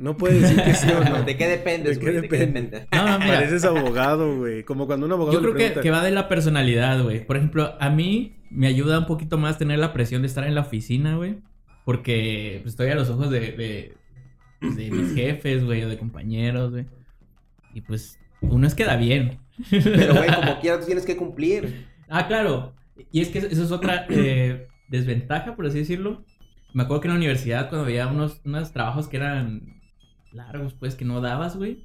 [0.00, 1.22] No puede decir que sí o no.
[1.26, 2.22] ¿De qué dependes, ¿De qué güey?
[2.22, 2.86] ¿De qué depende?
[2.90, 3.34] No, no, mira.
[3.34, 4.64] Pareces abogado, güey.
[4.64, 7.26] Como cuando un abogado Yo creo le que, pregunta, que va de la personalidad, güey.
[7.26, 10.54] Por ejemplo, a mí me ayuda un poquito más tener la presión de estar en
[10.54, 11.40] la oficina, güey.
[11.84, 13.94] Porque pues, estoy a los ojos de, de,
[14.62, 16.86] de mis jefes, güey, o de compañeros, güey.
[17.74, 19.38] Y pues uno es queda bien.
[19.70, 21.88] Pero, güey, como quiera, tú tienes que cumplir.
[22.08, 22.72] Ah, claro.
[23.12, 26.24] Y es que eso es otra eh, desventaja, por así decirlo.
[26.72, 29.79] Me acuerdo que en la universidad, cuando veía unos, unos trabajos que eran
[30.32, 31.84] largos, pues, que no dabas, güey.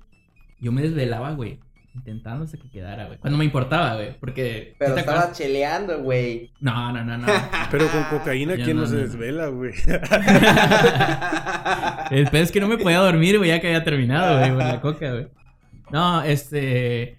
[0.59, 1.59] Yo me desvelaba, güey.
[1.93, 3.17] Intentando hasta que quedara, güey.
[3.19, 4.17] Cuando me importaba, güey.
[4.19, 4.75] Porque.
[4.77, 5.37] Pero ¿sí te estaba acuerdas?
[5.37, 6.51] cheleando, güey.
[6.59, 7.27] No, no, no, no.
[7.71, 9.01] Pero con cocaína, ¿quién no, no, se no.
[9.01, 9.71] desvela, güey?
[12.11, 14.59] El pedo es que no me podía dormir, güey, ya que había terminado, güey, con
[14.59, 15.27] la coca, güey.
[15.91, 17.17] No, este.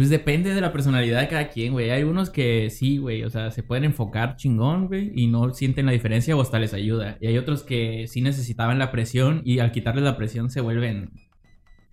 [0.00, 1.90] Pues depende de la personalidad de cada quien, güey.
[1.90, 5.84] Hay unos que sí, güey, o sea, se pueden enfocar chingón, güey, y no sienten
[5.84, 7.18] la diferencia o hasta les ayuda.
[7.20, 11.10] Y hay otros que sí necesitaban la presión y al quitarles la presión se vuelven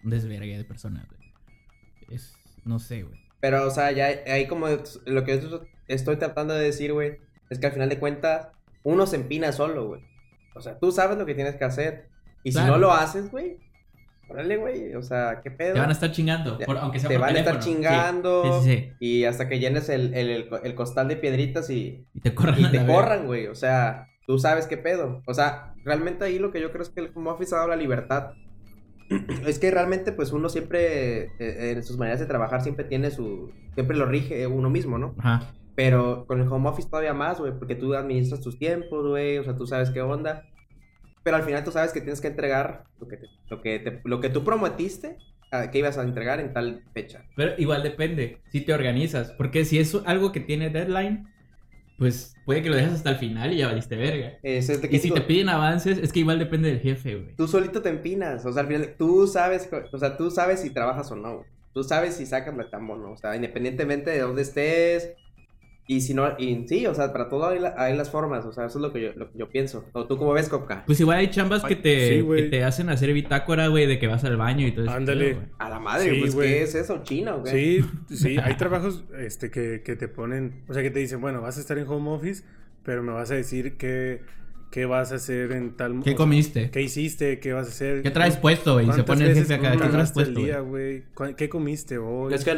[0.05, 1.33] un desvergue de personas, güey.
[2.15, 2.37] Es.
[2.63, 3.19] No sé, güey.
[3.41, 4.67] Pero, o sea, ya ahí como
[5.05, 5.41] lo que
[5.89, 7.17] estoy tratando de decir, güey,
[7.49, 8.47] es que al final de cuentas,
[8.83, 10.01] uno se empina solo, güey.
[10.55, 12.07] O sea, tú sabes lo que tienes que hacer.
[12.45, 12.67] Y Claro.
[12.67, 13.57] si no lo haces, güey,
[14.29, 14.95] órale, güey.
[14.95, 15.73] O sea, ¿qué pedo?
[15.73, 18.61] Te van a estar chingando, por- aunque sea te por van a estar chingando.
[18.61, 18.91] Sí, sí, sí.
[18.99, 22.59] Y hasta que llenes el, el, el, costal de piedritas y, Y te corran.
[22.59, 23.47] y te corran, güey.
[23.47, 25.21] O sea, tú sabes qué pedo.
[25.25, 27.69] O sea, realmente ahí lo que yo creo es que el home office ha dado
[27.69, 28.31] la libertad.
[29.47, 33.51] Es que realmente, pues uno siempre, eh, en sus maneras de trabajar, siempre tiene su.
[33.73, 35.15] Siempre lo rige uno mismo, ¿no?
[35.19, 35.53] Ajá.
[35.75, 39.43] Pero con el home office todavía más, güey, porque tú administras tus tiempos, güey, o
[39.43, 40.43] sea, tú sabes qué onda.
[41.27, 43.99] Pero al final tú sabes que tienes que entregar lo que, te- lo que, te-
[44.05, 45.17] lo que tú prometiste
[45.51, 47.25] a- que ibas a entregar en tal fecha.
[47.35, 49.31] Pero igual depende, si te organizas.
[49.33, 51.27] Porque si es algo que tiene deadline,
[51.97, 54.37] pues puede que lo dejes hasta el final y ya valiste verga.
[54.41, 57.35] Es que Y si te piden avances, es que igual depende del jefe, güey.
[57.35, 60.69] tú solito te empinas, o sea, al final tú sabes, o sea, tú sabes si
[60.69, 61.43] trabajas o no.
[61.73, 65.11] Tú sabes si sacas la chamba o no, o sea, independientemente de dónde estés.
[65.89, 68.51] Y si no, y sí, o sea, para todo hay, la- hay las formas, o
[68.51, 69.85] sea, eso es lo que yo, lo que yo pienso.
[69.93, 70.83] ¿O tú cómo ves, Coca?
[70.85, 72.43] Pues igual hay chambas que te, sí, güey.
[72.43, 74.93] que te hacen hacer bitácora, güey, de que vas al baño y todo eso.
[74.93, 75.37] Ándale.
[75.59, 76.49] A la madre, Sí, pues, güey.
[76.49, 77.03] ¿qué es eso?
[77.03, 77.51] ¿China o qué?
[77.51, 81.41] Sí, sí, hay trabajos este, que, que te ponen, o sea, que te dicen, bueno,
[81.41, 82.43] vas a estar en home office,
[82.83, 84.23] pero me vas a decir qué,
[84.71, 86.01] qué vas a hacer en tal...
[86.03, 86.69] ¿Qué comiste?
[86.69, 87.39] ¿Qué hiciste?
[87.39, 88.01] ¿Qué vas a hacer?
[88.01, 88.87] ¿Qué traes puesto, güey?
[88.89, 89.71] Y Se ¿Cuántas pone el jefe acá.
[89.71, 91.03] ¿Qué traes puesto, día, güey?
[91.15, 91.29] güey?
[91.31, 92.33] ¿Cu- ¿Qué comiste hoy?
[92.33, 92.51] Es que,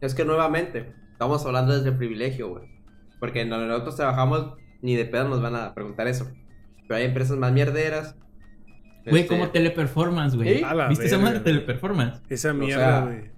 [0.00, 2.68] es que nuevamente, estamos hablando desde el privilegio, güey.
[3.18, 6.30] Porque donde nosotros trabajamos, ni de pedo nos van a preguntar eso.
[6.86, 8.14] Pero hay empresas más mierderas.
[9.04, 10.60] Güey, este, como teleperformance, güey.
[10.60, 12.22] La ¿Viste esa madre teleperformance?
[12.28, 13.30] Esa mierda, güey.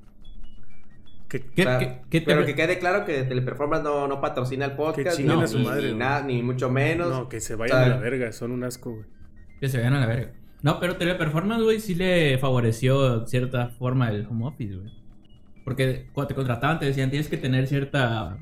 [1.29, 4.21] Que- ¿Qué, o sea, qué- qué te- Pero que quede claro que Teleperformance no, no
[4.21, 7.09] patrocina el podcast, chinguen ni, a su ni- madre, ni nada, ni mucho menos.
[7.09, 9.05] No, que se vayan o sea, a la verga, son un asco, güey.
[9.61, 10.33] Que se vayan a la verga.
[10.62, 14.93] No, pero teleperformance, güey, sí le favoreció cierta forma el home office, güey.
[15.64, 18.38] Porque cuando te contrataban te decían tienes que tener cierta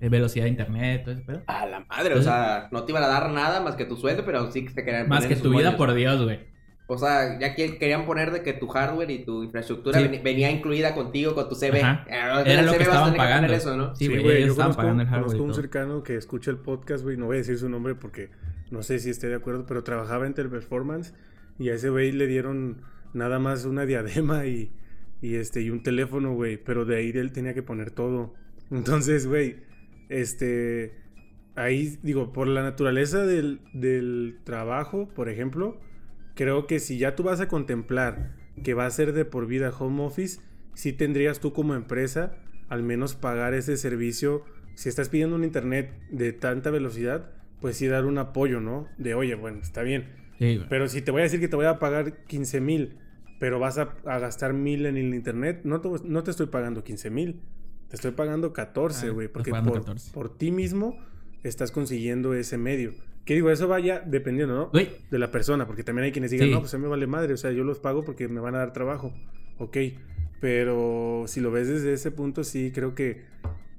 [0.00, 1.42] eh, velocidad de internet, todo ese pedo.
[1.46, 4.24] A la madre, o sea, no te iban a dar nada más que tu sueldo,
[4.24, 6.40] pero sí que te querían Más poner que tu vida, por Dios, güey.
[6.90, 10.08] O sea, ya que- querían poner de que tu hardware y tu infraestructura Sí.
[10.08, 11.82] ven- venía incluida contigo con tu CV.
[11.82, 12.04] Ajá.
[12.08, 13.52] En Era el lo que CV estaban pagando.
[13.52, 13.94] eso, ¿no?
[13.94, 16.02] Sí, Sí, güey, güey, ellos yo estaban conozco, pagando el hardware conozco y un cercano
[16.02, 18.30] que escucha el podcast, güey, no voy a decir su nombre porque
[18.70, 21.12] no sé si esté de acuerdo, pero trabajaba en Teleperformance
[21.58, 22.80] y a ese güey le dieron
[23.12, 24.72] nada más una diadema y,
[25.20, 28.34] y este y un teléfono, güey, pero de ahí él tenía que poner todo.
[28.70, 29.56] Entonces, güey,
[30.08, 30.94] este
[31.54, 35.80] ahí digo, por la naturaleza del, del trabajo, por ejemplo,
[36.34, 39.72] creo que si ya tú vas a contemplar que va a ser de por vida
[39.76, 40.40] home office,
[40.74, 42.36] sí tendrías tú como empresa
[42.68, 44.44] al menos pagar ese servicio.
[44.74, 48.88] Si estás pidiendo un internet de tanta velocidad, pues sí dar un apoyo, ¿no?
[48.98, 50.06] De, oye, bueno, está bien.
[50.38, 50.62] Sí.
[50.68, 52.98] Pero si te voy a decir que te voy a pagar 15 mil,
[53.38, 56.82] pero vas a, a gastar mil en el internet, no te, no te estoy pagando
[56.84, 57.40] 15 mil.
[57.88, 59.28] Te estoy pagando 14, Ah, güey.
[59.28, 60.10] porque por, 14.
[60.12, 60.98] por ti mismo
[61.42, 62.92] estás consiguiendo ese medio.
[63.24, 64.70] Que digo, eso vaya dependiendo, ¿no?
[65.10, 66.52] De la persona, porque también hay quienes digan, Sí.
[66.54, 68.54] no, pues a mí me vale madre, o sea, yo los pago porque me van
[68.54, 69.12] a dar trabajo,
[69.58, 69.76] ok,
[70.40, 73.22] pero si lo ves desde ese punto, sí, creo que,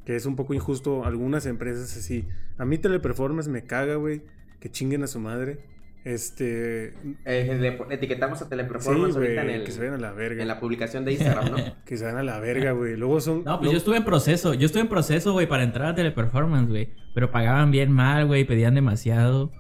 [0.06, 2.26] que es un poco injusto algunas empresas así.
[2.58, 4.22] A mí Teleperformance me caga, güey,
[4.60, 5.60] que chinguen a su madre,
[6.06, 6.94] Este.
[7.26, 10.42] Eh, le- etiquetamos a Sí, Teleperformance ahorita en, el- que se vayan a la verga.
[10.42, 11.58] en la publicación de Instagram, ¿no?
[11.86, 12.96] Que se vayan a la verga, güey.
[12.96, 13.44] Luego son.
[13.44, 14.54] No, pues lo- yo estuve en proceso.
[14.54, 16.90] Yo estuve en proceso, güey, para entrar a Teleperformance, güey.
[17.14, 18.46] Pero pagaban bien mal, güey.
[18.46, 19.52] Pedían demasiado.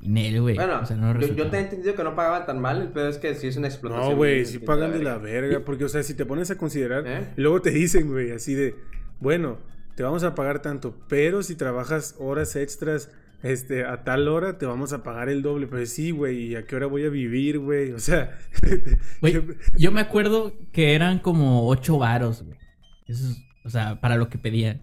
[0.00, 0.54] Y Nel, güey.
[0.56, 3.08] Bueno, o sea, no yo, te he entendido que no pagaban tan mal, el pedo
[3.08, 4.10] es que sí es una explotación.
[4.10, 5.60] No, güey, sí pagan de la verga.
[5.64, 7.04] Porque, o sea, si te pones a considerar.
[7.06, 7.28] ¿Eh?
[7.36, 8.74] Y luego te dicen, güey, así de.
[9.20, 9.58] Bueno,
[9.94, 10.94] te vamos a pagar tanto.
[11.08, 13.10] Pero si trabajas horas extras.
[13.42, 15.66] Este, a tal hora te vamos a pagar el doble.
[15.66, 17.92] Pues sí, güey, ¿y a qué hora voy a vivir, güey?
[17.92, 18.36] O sea,
[19.20, 19.40] Güey,
[19.78, 22.58] yo- me acuerdo que eran como ocho varos, güey.
[23.06, 24.82] Eso es, o sea, para lo que pedían.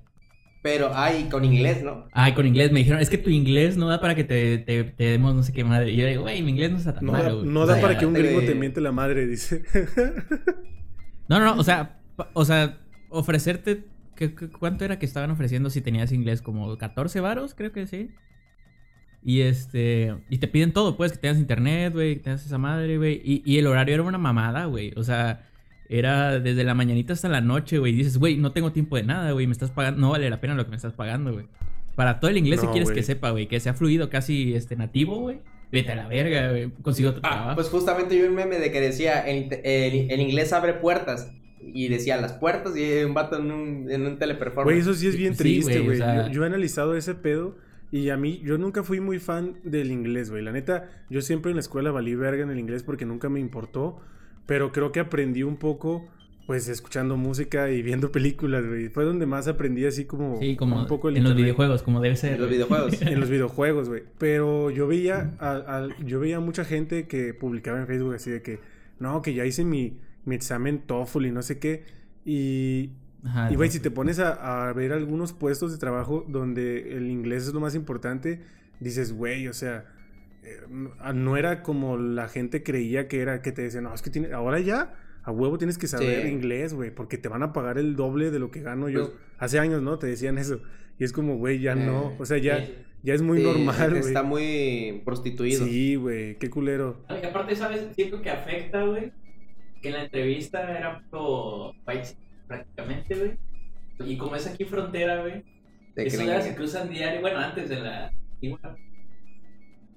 [0.61, 2.07] Pero, ay, con inglés, ¿no?
[2.13, 4.85] Ay, con inglés me dijeron, es que tu inglés no da para que te, te,
[4.85, 5.91] te demos no sé qué madre.
[5.91, 7.49] Y yo digo, güey, mi inglés no está tan no da, malo, güey.
[7.49, 9.63] no O da sea, para que un gringo te miente la madre, dice.
[11.27, 11.99] No, no, no, o sea,
[12.33, 13.85] o sea, ofrecerte,
[14.15, 16.41] ¿qué, qué- cuánto era que estaban ofreciendo si tenías inglés?
[16.41, 18.11] Como 14 varos, creo que sí.
[19.25, 22.97] Y este, y te piden todo, pues, que tengas internet, güey, que tengas esa madre,
[22.97, 23.21] güey.
[23.23, 24.91] Y, y el horario era una mamada, güey.
[24.97, 25.47] O sea,
[25.89, 27.93] era desde la mañanita hasta la noche, güey.
[27.93, 30.41] Y dices, güey, no tengo tiempo de nada, güey, me estás pagando, no vale la
[30.41, 31.45] pena lo que me estás pagando, güey.
[31.95, 32.97] Para todo el inglés si No, quieres güey.
[32.97, 35.39] que sepa, güey, que sea fluido, casi este nativo, güey.
[35.71, 36.69] Vete a la verga, güey.
[36.81, 37.55] Consigo otro Ah, trabajo.
[37.55, 41.31] pues justamente yo vi un meme de que decía, el, el- el inglés abre puertas.
[41.65, 44.65] Y decía las puertas y un vato en un, en un teleperformance.
[44.65, 45.97] Güey, eso sí es bien Sí, triste, güey, o güey.
[45.97, 47.55] sea- yo, yo he analizado ese pedo
[47.95, 50.43] y a mí, yo nunca fui muy fan del inglés, güey.
[50.43, 53.39] La neta, yo siempre en la escuela valí verga en el inglés porque nunca me
[53.39, 53.99] importó.
[54.47, 56.09] Pero creo que aprendí un poco,
[56.47, 58.89] pues, escuchando música y viendo películas, güey.
[58.89, 62.01] Fue donde más aprendí así como, sí, como un poco el en los videojuegos, como
[62.01, 62.33] debe ser.
[62.33, 63.01] En los videojuegos.
[63.03, 64.03] En los videojuegos, güey.
[64.17, 68.41] Pero yo veía, a, a- yo veía mucha gente que publicaba en Facebook así de
[68.41, 68.59] que,
[68.99, 71.83] no, que ya hice mi, mi examen TOEFL y no sé qué.
[72.25, 72.89] Y,
[73.25, 73.73] Ajá, y, güey, no.
[73.73, 77.59] si te pones a, a ver algunos puestos de trabajo donde el inglés es lo
[77.59, 78.41] más importante,
[78.79, 79.85] dices, güey, o sea,
[80.43, 80.59] eh,
[81.13, 84.33] no- era como la gente creía que era, que te decían, no, es que tiene,
[84.33, 86.27] ahora ya, a huevo tienes que saber Sí.
[86.27, 89.07] inglés, güey, porque te van a pagar el doble de lo que gano yo.
[89.07, 89.97] Pues- Hace años, ¿no?
[89.99, 90.59] Te decían eso.
[90.99, 92.11] Y es como, güey, ya no.
[92.11, 92.73] Eh, O sea, ya, Sí.
[93.03, 93.99] ya es muy Sí, normal, güey.
[94.01, 95.65] Está muy prostituido.
[95.65, 97.03] Sí, güey, qué culero.
[97.09, 97.87] Y aparte, ¿sabes?
[97.95, 99.11] Siento que afecta, güey.
[99.81, 102.17] Que en la entrevista era puro país,
[102.57, 104.11] prácticamente, güey.
[104.11, 105.43] Y como es aquí frontera, güey.
[105.95, 107.21] Que Esos la, ya se cruzan diario.
[107.21, 108.75] Bueno, antes de la antigua,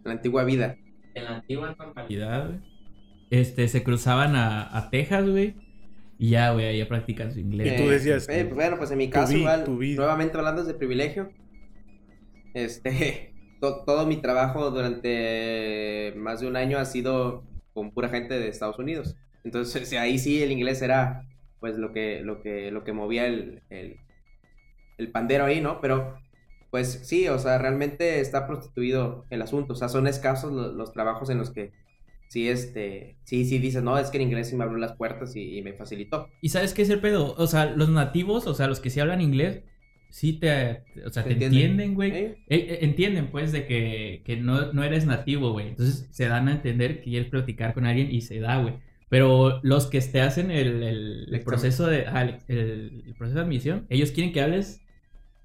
[0.05, 0.77] la antigua vida.
[1.14, 2.61] en la antigua normalidad, güey.
[3.31, 5.55] Este, se cruzaban a, a Texas, güey.
[6.19, 7.73] Y ya, güey, ahí ya practican su inglés.
[7.81, 9.97] Y tú decías, eh, pues bueno, pues en mi tu caso, vi- igual, tu vida.
[9.97, 11.31] nuevamente hablando de privilegio,
[12.55, 18.38] este, to- todo mi trabajo durante más de un año ha sido con pura gente
[18.38, 19.14] de Estados Unidos.
[19.45, 21.23] Entonces, ahí sí el inglés era,
[21.61, 23.97] pues, lo que, lo que, lo que movía el, el,
[24.99, 25.81] el pandero ahí, ¿no?
[25.81, 26.19] Pero,
[26.71, 29.75] pues, sí, o sea, realmente está prostituido el asunto.
[29.75, 31.73] O sea, son escasos lo- los, trabajos en los que
[32.29, 35.37] sí, este, sí, sí dices, no, es que el inglés sí me abrió las puertas
[35.37, 36.29] y, y me facilitó.
[36.40, 37.35] ¿Y sabes qué es el pedo?
[37.37, 39.62] O sea, los nativos, o sea, los que sí hablan inglés,
[40.11, 41.95] sí te, o sea, Te te entienden.
[41.95, 42.11] güey.
[42.49, 45.69] Eh, entienden, pues, de que, que no, no eres nativo, güey.
[45.69, 48.75] Entonces se dan a entender que quieres platicar con alguien y se da, güey.
[49.09, 53.45] Pero los que te hacen el, el- proceso de ah, el, el- el proceso de
[53.45, 54.83] admisión, ellos quieren que hables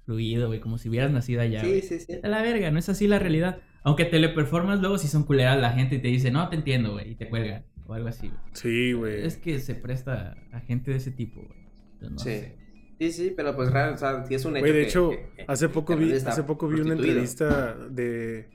[0.04, 1.60] fluido, güey, como si hubieras nacido allá.
[1.62, 2.18] Sí, sí, sí.
[2.22, 3.60] A la verga, no es así la realidad.
[3.84, 7.12] Aunque teleperformas luego si son culeras la gente y te dice, no te entiendo, güey,
[7.12, 7.64] y te cuelgan.
[7.86, 8.40] O algo así, güey.
[8.52, 9.24] Sí, güey.
[9.24, 12.10] Es que se presta a gente de ese tipo, güey.
[12.12, 12.24] No Sí.
[12.30, 12.56] sé.
[12.98, 14.60] Sí, sí, pero pues real, o sea, sí es un hecho.
[14.64, 18.48] Güey, de que- hecho, que- hace poco vi, hace poco vi una entrevista de,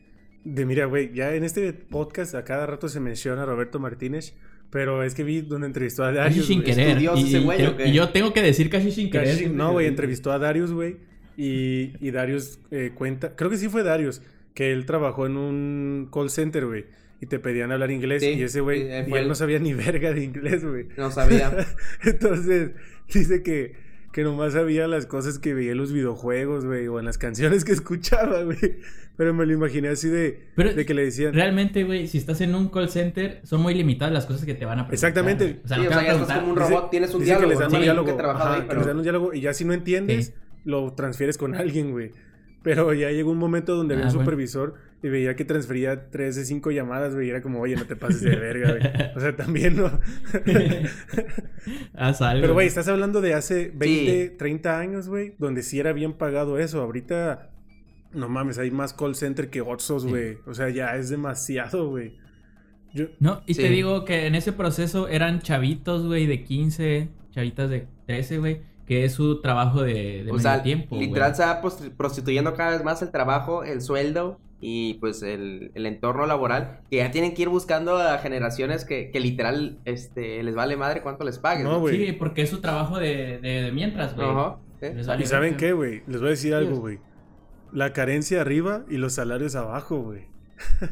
[0.45, 4.35] de mira, güey, ya en este podcast a cada rato se menciona a Roberto Martínez,
[4.69, 6.71] pero es que vi donde entrevistó a Casi Darius, sin güey.
[6.73, 6.87] querer.
[6.89, 7.87] estudioso Y, ese güey, y- ¿o qué?
[7.87, 9.27] y yo tengo que decir casi sin querer.
[9.29, 10.97] Casi- no, güey, entrevistó a Darius, güey,
[11.37, 14.21] y, y Darius eh, cuenta, creo que sí fue Darius,
[14.53, 16.85] que él trabajó en un call center, güey,
[17.21, 19.73] y te pedían hablar inglés, Sí, y ese güey, y él el- no sabía ni
[19.75, 20.87] verga de inglés, güey.
[20.97, 21.51] No sabía.
[22.03, 22.71] Entonces,
[23.13, 23.73] dice que,
[24.17, 27.63] que nomás sabía las cosas que veía en los videojuegos, güey, o en las canciones
[27.63, 28.57] que escuchaba, güey.
[29.15, 31.35] Pero me lo imaginé así de, Pero de que le decían.
[31.35, 34.65] realmente, güey, si estás en un call center, son muy limitadas las cosas que te
[34.65, 34.93] van a preguntar.
[35.09, 35.61] Exactamente.
[35.63, 36.89] O sea, Sí, no o te sea, van a ya estás como un Dice- robot,
[36.89, 37.49] tienes un dice que diálogo.
[37.51, 38.19] les dan un diálogo.
[38.31, 40.33] ajá, ahí, que pero- les dan un diálogo y ya si no entiendes, Sí.
[40.65, 42.11] lo transfieres con alguien, güey.
[42.63, 44.25] Pero ya llegó un momento donde había Ah, un bueno.
[44.31, 47.27] supervisor y veía que transfería tres de cinco llamadas, güey.
[47.27, 48.81] Y era como, oye, no te pases de verga, güey.
[49.15, 49.85] O sea, también no.
[51.93, 52.41] Haz algo.
[52.41, 54.37] Pero, güey, estás hablando de hace 20, Sí.
[54.37, 56.81] 30 años, güey, donde sí era bien pagado eso.
[56.81, 57.51] Ahorita,
[58.13, 59.93] no mames, hay más call center que Sí.
[60.09, 60.37] güey.
[60.45, 62.17] O sea, ya es demasiado, güey.
[62.93, 67.69] Yo, No, y te digo que en ese proceso eran chavitos, güey, de 15, chavitas
[67.69, 71.43] de 13, güey, que es su trabajo de, de O medio sea, tiempo, literal se
[71.43, 76.25] va prosti- prostituyendo cada vez más el trabajo, el sueldo y pues el, el entorno
[76.25, 80.77] laboral, que ya tienen que ir buscando a generaciones que, que literal este, les vale
[80.77, 81.39] madre cuánto les.
[81.63, 82.07] No, güey.
[82.07, 84.27] Sí, porque es su trabajo de, de, de mientras, güey.
[85.05, 86.01] Vale ¿Y saben qué, güey?
[86.07, 86.99] Les voy a decir algo, güey.
[87.73, 90.21] La carencia arriba y los salarios abajo, güey.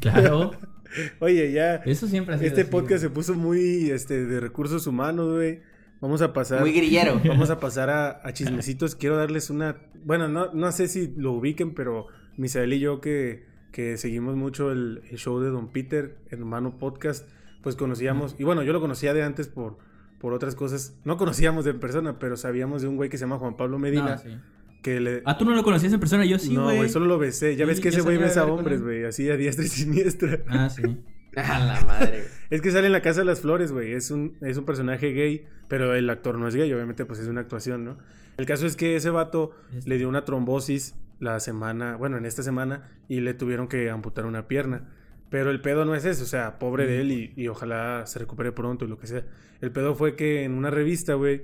[0.00, 0.52] Claro.
[1.20, 1.76] Oye, ya.
[1.84, 3.00] Eso siempre ha sido Este así, podcast güey.
[3.00, 5.60] se puso muy este, de recursos humanos, güey.
[6.04, 6.60] Vamos a pasar.
[6.60, 7.18] Muy grillero.
[7.26, 8.94] Vamos a pasar a, a chismecitos.
[8.94, 9.78] Quiero darles una.
[10.04, 14.70] Bueno, no, no sé si lo ubiquen, pero Misael y yo, que, que seguimos mucho
[14.70, 17.26] el, el show de Don Peter, Hermano Podcast,
[17.62, 18.36] pues conocíamos.
[18.38, 19.78] Y bueno, yo lo conocía de antes por,
[20.20, 20.94] por otras cosas.
[21.04, 24.16] No conocíamos de persona, pero sabíamos de un güey que se llama Juan Pablo Medina.
[24.16, 24.36] No, sí.
[24.82, 25.22] Que le.
[25.24, 26.90] Ah, tú no lo conocías en persona, yo sí, no, güey.
[26.90, 27.56] solo lo besé.
[27.56, 30.40] Ya Sí, ves que ese güey besa a hombres, güey, así a diestra y siniestra.
[30.48, 30.82] Ah, sí.
[31.36, 32.24] A la madre.
[32.54, 33.94] Es que sale en la Casa de las Flores, güey.
[33.94, 37.26] Es un, es un personaje gay, pero el actor no es gay, obviamente, pues es
[37.26, 37.98] una actuación, ¿no?
[38.36, 39.50] El caso es que ese vato
[39.84, 44.24] le dio una trombosis la semana, bueno, en esta semana, y le tuvieron que amputar
[44.24, 44.88] una pierna.
[45.30, 48.20] Pero el pedo no es eso, o sea, pobre de él y, y ojalá se
[48.20, 49.24] recupere pronto y lo que sea.
[49.60, 51.42] El pedo fue que en una revista, güey,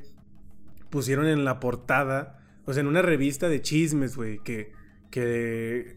[0.90, 4.70] pusieron en la portada, o sea, en una revista de chismes, güey, que,
[5.10, 5.96] que,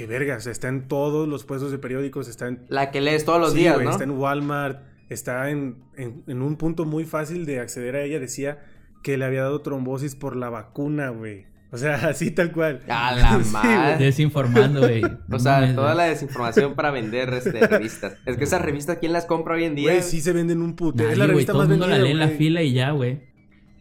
[0.00, 3.02] que verga, o sea, está en todos los puestos de periódicos, está en La que
[3.02, 3.78] lees todos los Sí, días.
[3.78, 4.80] Está en Walmart,
[5.10, 8.18] está en, en- en un punto muy fácil de acceder a ella.
[8.18, 8.60] Decía
[9.02, 11.44] que le había dado trombosis por la vacuna, güey.
[11.70, 12.80] O sea, así tal cual.
[12.88, 14.02] A la Sí, madre.
[14.02, 15.02] Desinformando, güey.
[15.30, 18.14] O sea, toda la desinformación para vender este, revistas.
[18.24, 19.90] Es que esas revistas, ¿quién las compra hoy en día?
[19.90, 21.02] Güey, sí se venden un puto.
[21.02, 22.72] Nadie, es la revista todo más el mundo vendida, la lee en la fila y
[22.72, 23.28] ya, güey.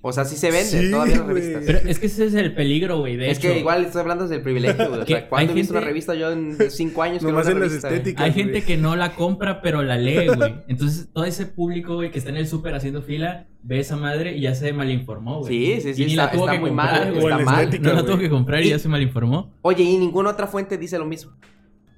[0.02, 1.64] O sea, sí se venden Sí, todavía las revistas.
[1.66, 3.22] Pero es que ese es el peligro, güey.
[3.22, 5.02] Es hecho, que igual estoy hablando del privilegio, güey.
[5.02, 7.20] O Que sea, ¿cuándo he hay visto una gente- revista yo en cinco años?
[7.20, 8.24] que Nomás no en las estéticas.
[8.24, 8.44] hay güey.
[8.46, 10.56] gente que no la compra, pero la lee, güey.
[10.70, 14.38] Entonces, todo ese público, güey, que está en el súper haciendo fila, ve esa madre
[14.38, 15.76] y ya se malinformó, güey.
[15.76, 17.26] Sí, sí, sí, Y ni está- la tuvo está que muy comprar, mal, güey.
[17.34, 17.64] Está mal.
[17.66, 19.52] estética, No la tuvo que comprar y Y- ya se malinformó.
[19.64, 21.34] Oye, y ninguna otra fuente dice lo mismo.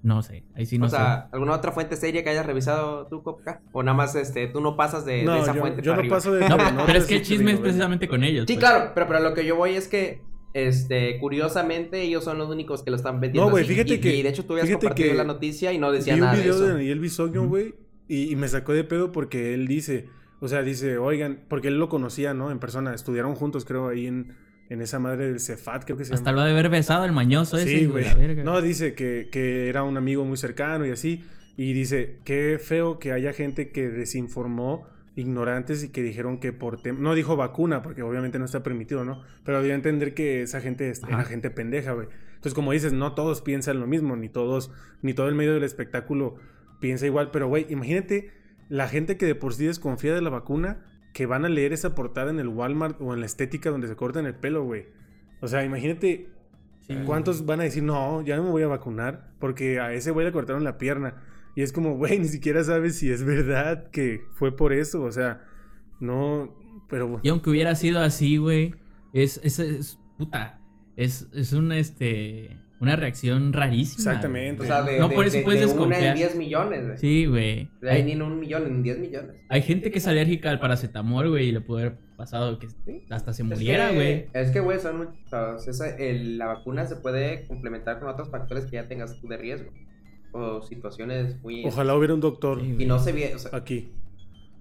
[0.04, 1.36] No sé, ahí sí no o sea, sé.
[1.36, 3.62] ¿alguna otra fuente seria que hayas revisado tú, Copca?
[3.72, 6.16] O nada más este, tú no pasas de, esa yo, fuente yo para no arriba?
[6.16, 6.50] paso de.
[6.50, 8.46] No, pero notas es que el chisme es precisamente con ellos.
[8.48, 8.66] Sí, pues.
[8.66, 10.22] claro, pero, pero a lo que yo voy es que,
[10.54, 13.46] este, curiosamente, ellos son los únicos que lo están vendiendo.
[13.46, 15.78] No, güey, fíjate y, que- y de hecho tú habías compartido que la noticia y
[15.78, 16.64] no decía Vi un nada de video eso.
[16.66, 17.76] de Daniel Bisoño, güey,
[18.08, 20.08] y, y me sacó de pedo porque él dice,
[20.40, 22.50] o sea, dice, oigan, porque él lo conocía, ¿no?
[22.52, 24.36] En persona, estudiaron juntos, creo, ahí en,
[24.72, 26.36] en esa madre del Cefat, creo que se Hasta llama.
[26.38, 27.80] lo ha de haber besado el mañoso ese.
[27.80, 28.06] Sí, güey.
[28.44, 31.24] No, dice que, que era un amigo muy cercano y así.
[31.58, 36.82] Y dice, qué feo que haya gente que desinformó, ignorantes y que dijeron que por
[36.82, 39.22] tem- No dijo vacuna, porque obviamente no está permitido, ¿no?
[39.44, 42.08] Pero dio a entender que esa gente es- era gente pendeja, güey.
[42.36, 45.64] Entonces, como dices, no todos piensan lo mismo, ni todos, ni todo el medio del
[45.64, 46.36] espectáculo
[46.80, 47.30] piensa igual.
[47.32, 48.32] Pero, güey, imagínate
[48.70, 50.80] la gente que de por sí desconfía de la vacuna,
[51.14, 53.96] que van a leer esa portada en el Walmart o en la estética donde se
[53.96, 54.86] cortan el pelo, güey.
[55.42, 56.30] O sea, imagínate
[56.88, 56.96] Sí.
[57.06, 59.32] ¿Cuántos van a decir, no, ya no me voy a vacunar?
[59.40, 61.14] Porque a ese güey le cortaron la pierna.
[61.56, 65.04] Y es como, güey, ni siquiera sabes si es verdad que fue por eso.
[65.04, 65.42] O sea,
[66.00, 66.54] no,
[66.90, 67.20] pero...
[67.24, 68.74] Y aunque hubiera sido así, güey,
[69.14, 70.60] es, es, es- puta,
[70.98, 74.12] es, es una, este, una reacción rarísima.
[74.12, 74.64] Exactamente.
[74.64, 76.16] O sea, de, No de- por eso de- puedes de una en desconfiar.
[76.18, 76.98] 10 millones, güey.
[76.98, 77.70] Sí, güey.
[77.90, 79.36] Hay, ni en un millón, en 10 millones.
[79.50, 83.06] hay gente que es alérgica al paracetamol, güey, y le puede haber pasado que Sí.
[83.10, 84.28] hasta se muriera, güey.
[84.34, 85.68] Es que, güey, son muchos.
[85.68, 89.38] esa- el- la vacuna se puede complementar con otros factores que ya tengas tú de
[89.38, 89.72] riesgo.
[90.34, 91.66] O situaciones muy.
[91.66, 93.36] Ojalá hubiera un doctor Sí, Y no se.
[93.36, 93.92] O sea, aquí.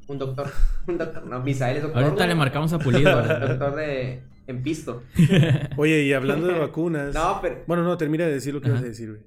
[0.08, 0.50] un doctor.
[0.88, 1.24] Un doctor.
[1.26, 2.02] No, Misael es doctor.
[2.02, 3.10] Ahorita le marcamos a Pulido.
[3.22, 4.22] Doctor de.
[4.50, 5.04] En pisto.
[5.76, 7.14] Oye, y hablando de vacunas...
[7.14, 7.62] No, pero.
[7.66, 9.22] Bueno, no, termina de decir lo que vas a decir, güey.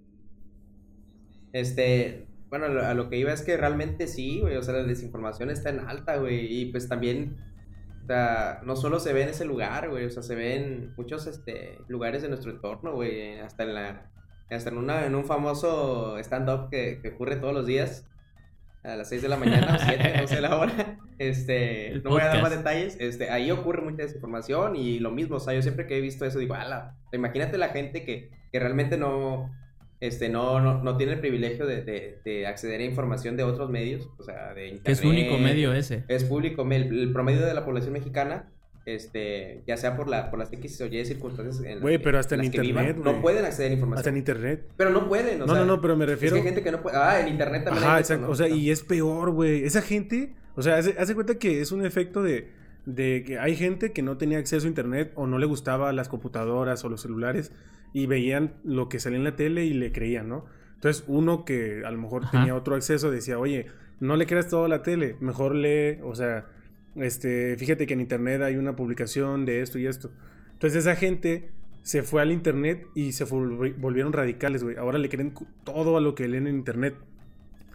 [1.54, 5.50] Este, bueno, a lo que iba es que realmente sí, güey, o sea, la desinformación
[5.50, 7.38] está en alta, güey, y pues también,
[8.04, 10.94] o sea, no solo se ve en ese lugar, güey, o sea, se ve en
[10.98, 14.12] muchos, este, lugares de nuestro entorno, güey, hasta en la,
[14.50, 18.08] hasta en una, en un famoso stand-up que, que ocurre todos los días,
[18.84, 22.10] a las 6 de la mañana, o 7, no sé la hora, este, El no
[22.12, 25.54] voy a dar más detalles, este, ahí ocurre mucha desinformación y lo mismo, o sea,
[25.54, 29.52] yo siempre que he visto eso digo, ala, imagínate la gente que, que realmente no,
[30.00, 33.70] este, no, no, no tiene el privilegio de, de- de acceder a información de otros
[33.70, 34.88] medios, o sea, de internet.
[35.00, 36.04] Es único medio ese.
[36.10, 38.52] Es público, el, el promedio de la población mexicana,
[38.86, 42.04] este, ya sea por, la, por las X o Y circunstancias en las Güey, que-
[42.04, 44.00] pero hasta en internet, vivan, no pueden acceder a información.
[44.00, 44.66] Hasta en internet.
[44.78, 46.36] Pero no pueden, o No, sea, no, no, pero me es refiero...
[46.36, 46.98] que hay gente que no puede.
[46.98, 48.28] Ah, en internet también Ajá, hay eso, exacto.
[48.28, 48.32] ¿no?
[48.34, 49.64] O sea, y es peor, güey.
[49.64, 52.50] Esa gente, o sea, hace, hace cuenta que es un efecto de,
[52.86, 56.10] de que hay gente que no tenía acceso a internet o no le gustaba las
[56.10, 57.52] computadoras o los celulares
[57.94, 60.46] y veían lo que salía en la tele y le creían, ¿no?
[60.76, 62.32] Entonces, uno que a lo mejor Ajá.
[62.40, 63.68] tenía otro acceso decía, oye,
[64.02, 66.48] no le creas todo a la tele, mejor lee, o sea,
[66.96, 70.12] este, fíjate que en internet hay una publicación de esto y esto.
[70.54, 71.50] Entonces, esa gente
[71.82, 74.78] se fue al internet y se volvi- volvieron radicales, güey.
[74.78, 75.34] Ahora le creen
[75.64, 76.96] todo a lo que leen en internet.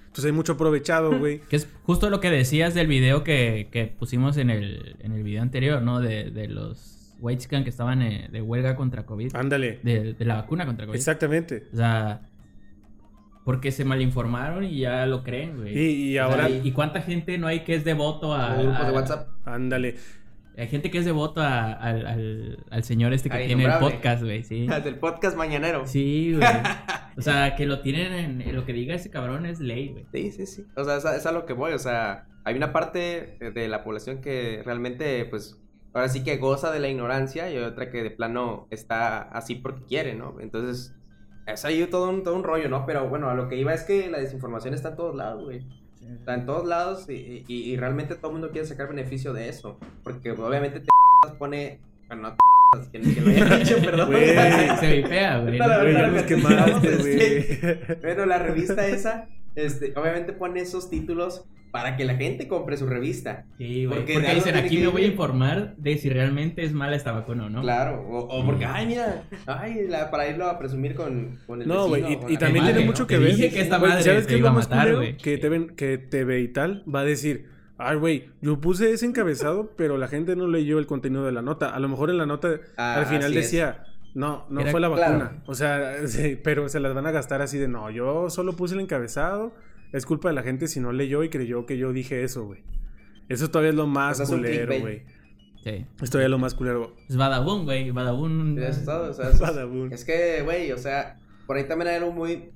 [0.07, 1.41] Entonces hay mucho aprovechado, güey.
[1.51, 5.23] Que es justo lo que decías del video que, que pusimos en el, en el
[5.23, 6.01] video anterior, ¿no?
[6.01, 9.37] De, de los Whitescan que estaban eh, de huelga contra COVID.
[9.37, 9.81] Ándale.
[9.83, 10.97] De, de la vacuna contra COVID.
[10.97, 11.64] Exactamente.
[11.73, 12.23] O sea,
[13.49, 15.73] porque se malinformaron y ya lo creen, güey.
[15.79, 18.57] Y, y O sea, ahora, ¿y, y cuánta gente no hay que es devoto a...
[18.57, 19.29] Grupos de WhatsApp.
[19.47, 19.95] ándale.
[20.59, 24.23] Hay gente que es devoto a- al, al- al señor este que tiene el podcast,
[24.23, 24.67] güey, sí.
[24.85, 25.87] Del podcast mañanero.
[25.87, 26.47] Sí, güey.
[27.17, 30.05] O sea, que lo tienen en, en lo que diga ese cabrón es ley, güey.
[30.13, 30.67] Sí, sí, sí.
[30.77, 31.73] O sea, es a, es a lo que voy.
[31.73, 35.59] O sea, hay una parte de la población que realmente, pues,
[35.95, 39.55] ahora sí que goza de la ignorancia y hay otra que de plano está así
[39.55, 40.37] porque quiere, ¿no?
[40.39, 40.95] Entonces,
[41.53, 42.85] es ahí todo un, todo un rollo, ¿no?
[42.87, 45.63] Pero bueno, a lo que iba es que la desinformación está en todos lados, güey.
[46.19, 49.49] Está en todos lados y, y- y realmente todo el mundo quiere sacar beneficio de
[49.49, 49.79] eso.
[50.05, 50.89] Porque obviamente te
[51.39, 51.81] pone...
[52.07, 52.39] Bueno, no te
[53.01, 54.11] que, que lo haya dicho, perdón.
[54.11, 54.29] Güey.
[54.81, 55.59] Se vipea, güey.
[58.01, 62.87] Pero la revista esa, este, obviamente pone esos títulos para que la gente compre su
[62.87, 63.45] revista.
[63.59, 64.01] Sí, güey.
[64.01, 65.11] Porque dicen, aquí que me voy a vivir".
[65.12, 67.61] informar de si realmente es mala esta vacuna o no.
[67.62, 71.69] Claro, o, o porque, ay, mira, ay, la- para irlo a presumir con, con el
[71.69, 72.87] No, güey, y, también madre, tiene ¿no?
[72.87, 73.35] mucho Te que ver.
[73.37, 74.97] dije que esta madre ¿Sabes te qué es iba lo a más matar, culero?
[74.99, 75.16] güey.
[75.16, 77.47] Que, TV, que TV y tal va a decir,
[77.77, 81.43] ay, güey, yo puse ese encabezado, pero la gente no leyó el contenido de la
[81.43, 81.69] nota.
[81.75, 83.45] A lo mejor en la nota Ah, al final es.
[83.45, 85.19] decía, no, no Era- fue la claro.
[85.19, 85.43] vacuna.
[85.47, 88.75] O sea, sí, pero se las van a gastar así de, no, yo solo puse
[88.75, 89.53] el encabezado.
[89.93, 92.62] Es culpa de la gente si no leyó y creyó que yo dije eso, güey.
[93.28, 95.03] Eso todavía es lo más un culero, güey.
[95.64, 95.86] Sí.
[96.03, 96.95] Es todavía lo más culero.
[97.09, 97.91] Es Badabun, güey.
[97.91, 98.59] Badabun.
[98.59, 99.93] Eso es todo, o sea, es- Badabun.
[99.93, 102.51] Es que, güey, o sea, por ahí también hay algo muy,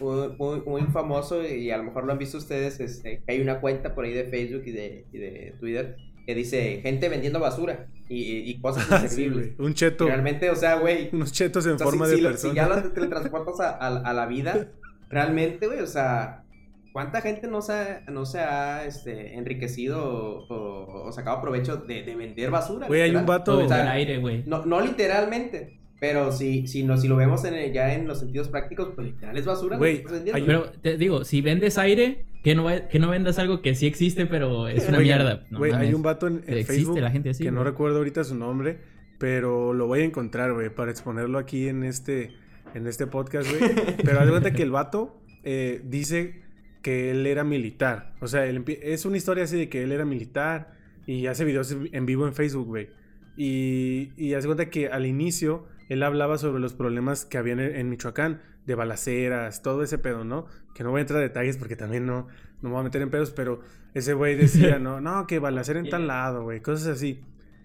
[0.00, 3.40] muy, muy, muy famoso y a lo mejor lo han visto ustedes, este, que hay
[3.40, 5.96] una cuenta por ahí de Facebook y de, y de Twitter
[6.26, 9.58] que dice gente vendiendo basura y, y- cosas Ah, sí, inservibles.
[9.58, 10.06] Un cheto.
[10.06, 12.52] Realmente, o sea, güey, Unos chetos en o sea, forma si, de si lo- persona.
[12.52, 14.68] si ya lo teletransportas a, a- a la vida,
[15.10, 16.44] realmente, güey, o sea,
[16.92, 20.04] ¿cuánta gente no se ha, no se ha este, enriquecido
[20.48, 22.86] o, o- sacado provecho de, de vender basura?
[22.86, 24.42] Güey, hay un vato- O sea, aire, güey.
[24.46, 28.20] no, no literalmente, pero si, si, no, si lo vemos en el- ya en los
[28.20, 29.76] sentidos prácticos, pues literal es basura.
[29.76, 33.74] Güey, hay- Pero te digo, si vendes aire, que no, que no vendas algo que
[33.74, 35.44] sí existe, pero es una mierda.
[35.50, 37.98] No Güey, hay un vato en, en Existe Facebook la gente así, que no recuerdo
[37.98, 38.78] ahorita su nombre,
[39.18, 42.32] pero lo voy a encontrar, güey, para exponerlo aquí en este,
[42.74, 43.62] en este podcast, güey.
[44.04, 46.41] Pero haz de cuenta que el vato eh, dice
[46.82, 48.14] que él era militar.
[48.20, 50.74] O sea, él es una historia así de que él era militar
[51.06, 52.90] y hace videos en vivo en Facebook, güey.
[53.36, 57.60] Y, y haz de cuenta que al inicio él hablaba sobre los problemas que habían
[57.60, 60.46] en, en Michoacán, de balaceras, todo ese pedo, ¿no?
[60.74, 62.28] Que no voy a entrar a detalles porque también no,
[62.60, 63.60] no me voy a meter en pedos, pero
[63.94, 67.20] ese güey decía, no, no, que balacera en tal lado, güey, cosas así.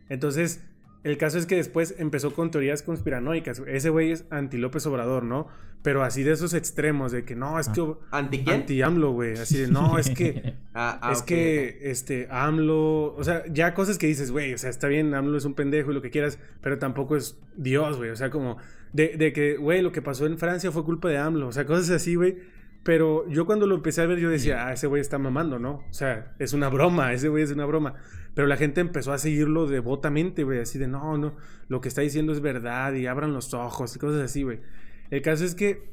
[0.09, 0.63] Entonces,
[1.07, 3.61] el caso es que después empezó con teorías conspiranoicas.
[3.67, 5.47] Ese güey es anti López Obrador, ¿no?
[5.81, 7.81] Pero así de esos extremos, de que no, es que
[8.11, 8.61] ¿Anti quién?
[8.61, 9.33] anti AMLO, güey.
[9.33, 13.97] Así de, no, es que Ah, ah, es que, este, AMLO, o sea, ya cosas
[13.97, 16.37] que dices, güey, o sea, está bien, AMLO es un pendejo y lo que quieras,
[16.61, 18.57] pero tampoco es Dios, güey, o sea, como
[18.93, 21.65] de, de que, güey, lo que pasó en Francia fue culpa de AMLO, o sea,
[21.65, 22.37] cosas así, güey.
[22.83, 25.83] Pero yo cuando lo empecé a ver, yo decía, ah, ese güey está mamando, ¿no?
[25.89, 27.95] O sea, es una broma, ese güey es una broma.
[28.33, 31.35] Pero la gente empezó a seguirlo devotamente, güey, así de, no, no,
[31.67, 34.59] lo que está diciendo es verdad y abran los ojos y cosas así, güey.
[35.09, 35.89] El caso es que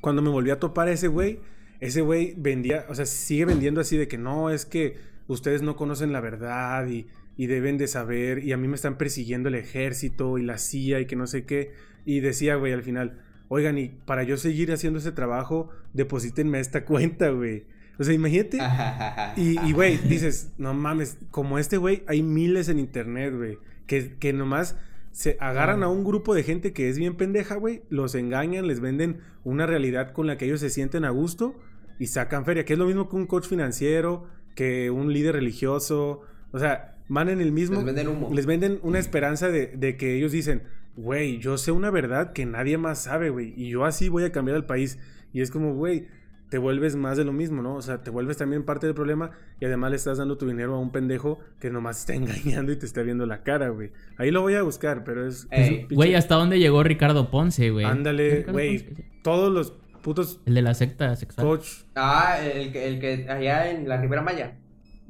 [0.00, 1.40] cuando me volví a topar a ese güey,
[1.80, 4.96] ese güey vendía, o sea, sigue vendiendo así de que no, es que
[5.26, 7.06] ustedes no conocen la verdad y,
[7.36, 11.00] y deben de saber, y a mí me están persiguiendo el ejército y la CIA
[11.00, 11.72] y que no sé qué.
[12.06, 16.84] Y decía, güey, al final, oigan, y para yo seguir haciendo ese trabajo, deposítenme esta
[16.86, 17.64] cuenta, güey.
[17.98, 18.58] O sea, imagínate.
[19.36, 24.16] Y, y, güey, dices, no mames, como este güey, hay miles en internet, güey, que,
[24.16, 24.76] que nomás
[25.10, 28.80] se agarran a un grupo de gente que es bien pendeja, güey, los engañan, les
[28.80, 31.54] venden una realidad con la que ellos se sienten a gusto
[32.00, 34.26] y sacan feria, que es lo mismo que un coach financiero,
[34.56, 37.76] que un líder religioso, o sea, van en el mismo...
[37.76, 38.30] Les venden humo.
[38.32, 40.62] Les venden una esperanza de, de que ellos dicen,
[40.96, 44.32] güey, yo sé una verdad que nadie más sabe, güey, y yo así voy a
[44.32, 44.98] cambiar el país.
[45.32, 46.06] Y es como, güey,
[46.50, 47.74] te vuelves más de lo mismo, ¿no?
[47.74, 50.74] O sea, te vuelves también parte del problema y además le estás dando tu dinero
[50.76, 53.90] a un pendejo que nomás te está engañando y te está viendo la cara, güey.
[54.18, 55.48] Ahí lo voy a buscar, pero es...
[55.50, 57.84] pinche- Güey, ¿hasta dónde llegó Ricardo Ponce, güey?
[57.84, 58.78] Ándale, güey.
[58.78, 58.86] Sí.
[59.24, 59.72] Todos los
[60.02, 61.46] putos El de la secta sexual.
[61.46, 61.66] coach...
[61.96, 64.56] Ah, el que, el que allá en la Ribera Maya.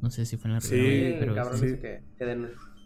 [0.01, 1.66] No sé si fue en la Sí, Ribera, el pero cabrón sí.
[1.76, 2.24] que, que,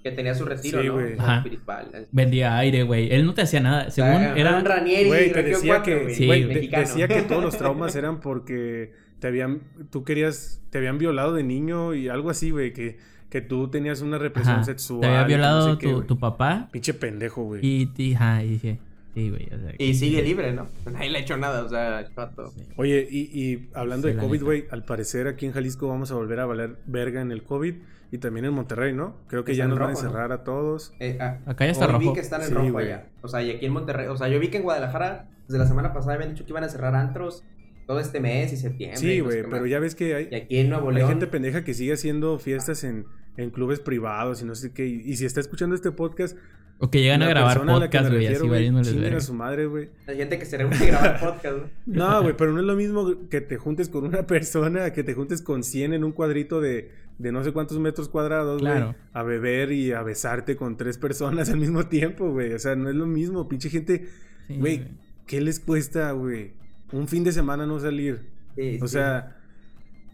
[0.03, 0.95] que tenía su retiro, Sí, ¿no?
[0.95, 1.15] güey.
[1.19, 1.37] Ajá.
[1.39, 2.07] Espiritual.
[2.13, 3.13] vendía aire, güey.
[3.13, 3.91] Él no te hacía nada.
[3.91, 4.57] Según Ah, era...
[4.59, 6.83] un Ranieri, Güey, te decía 4, que, güey, Sí, güey, de- mexicano.
[6.87, 11.43] decía que todos los traumas eran porque te habían, tú querías, te habían violado de
[11.43, 14.65] niño y algo así, güey, que, que tú tenías una represión Ajá.
[14.65, 15.01] sexual.
[15.01, 17.61] Te había no violado sé tu, tu papá Pinche pendejo, güey.
[17.67, 18.79] y, y, ajá, y dije,
[19.15, 19.47] sí, güey.
[19.53, 20.69] O sea, Y sigue libre, ¿no?
[20.93, 22.63] Nadie le ha hecho nada, o sea, sí.
[22.77, 26.15] Oye, y, y hablando Sí, de COVID, güey, al parecer aquí en Jalisco vamos a
[26.15, 27.75] volver a valer verga en el COVID
[28.11, 29.17] y también en Monterrey, ¿no?
[29.29, 30.93] Creo que Está ya nos van a encerrar a todos.
[30.99, 32.15] Eh, ah, Acá ya está hoy vi rojo.
[32.15, 33.07] que están en Sí, rojo allá.
[33.23, 34.07] O sea, y aquí en Monterrey.
[34.07, 36.65] O sea, yo vi que en Guadalajara, desde la semana pasada, habían dicho que iban
[36.65, 37.45] a cerrar antros
[37.87, 38.99] todo este mes y septiembre.
[38.99, 41.09] Sí, güey, pero ya ves que hay, Y aquí en Nuevo hay León.
[41.09, 43.07] gente pendeja que sigue haciendo fiestas en,
[43.37, 44.87] en clubes privados y no sé qué.
[44.87, 46.37] Y, y si está escuchando este podcast,
[46.81, 49.17] O que llegan a la grabar la podcast, güey, así güey, verga.
[49.17, 49.89] a su madre, güey.
[50.07, 51.57] Hay gente que se reúne a grabar podcast,
[51.87, 52.09] ¿no?
[52.09, 55.15] No, güey, pero no es lo mismo que te juntes con una persona que te
[55.15, 58.73] juntes con 100 en un cuadrito de, de no sé cuántos metros cuadrados, güey.
[58.73, 58.95] Claro.
[59.13, 62.53] A beber y a besarte con tres personas al mismo tiempo, güey.
[62.53, 63.49] O sea, no es lo mismo.
[63.49, 64.07] Pinche gente,
[64.47, 64.85] Sí, güey,
[65.27, 66.53] ¿qué les cuesta, güey?
[66.93, 68.21] Un fin de semana no salir.
[68.55, 68.93] Sí, O sí.
[68.93, 69.37] sea,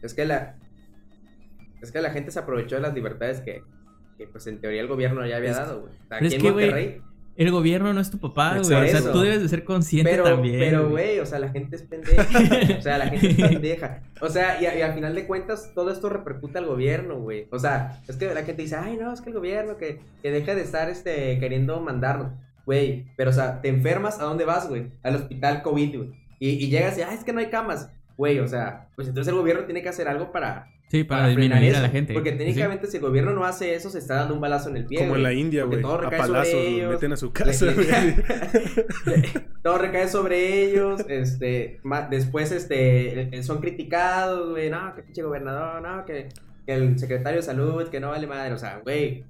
[0.03, 0.57] Es que la.
[1.83, 3.62] Es que la gente se aprovechó de las libertades que,
[4.17, 5.93] que pues en teoría el gobierno ya había Es- dado, güey.
[5.93, 7.01] O sea, aquí es en que, güey, Monterrey.
[7.37, 8.61] El gobierno no es tu papá, güey.
[8.61, 8.85] Exacto.
[8.85, 9.11] O sea, Eso.
[9.12, 10.61] tú debes de ser consciente Pero, también.
[10.61, 12.25] pero, güey, o sea, la gente es pendeja.
[12.79, 14.03] o sea, la gente es pendeja.
[14.21, 17.49] O sea, y, al final de cuentas, todo esto repercute al gobierno, güey.
[17.51, 20.31] O sea, es que la gente dice, ay, no, es que el gobierno que, que
[20.31, 22.29] deja de estar este, queriendo mandarnos.
[22.67, 24.93] Güey, pero, o sea, te enfermas, ¿a dónde vas, güey?
[25.03, 26.11] Al hospital COVID, güey.
[26.39, 27.91] Y, y llegas y, ay, es que no hay camas.
[28.17, 31.35] Güey, o sea, pues entonces el gobierno tiene que hacer algo para, Sí, para, para
[31.35, 32.15] frenar disminuir a la gente.
[32.15, 32.39] Porque Sí.
[32.39, 34.99] técnicamente si el gobierno no hace eso, se está dando un balazo en el pie.
[35.01, 35.33] como en la.
[35.33, 35.81] India, güey.
[35.83, 37.67] todo recae sobre palazos ellos, meten a su casa,
[39.62, 45.23] todo recae sobre ellos, este, ma- después, este, eh, son criticados, güey, no, que pinche
[45.23, 46.29] gobernador, no, que,
[46.67, 49.25] que el secretario de salud, que no vale madre, o sea, güey.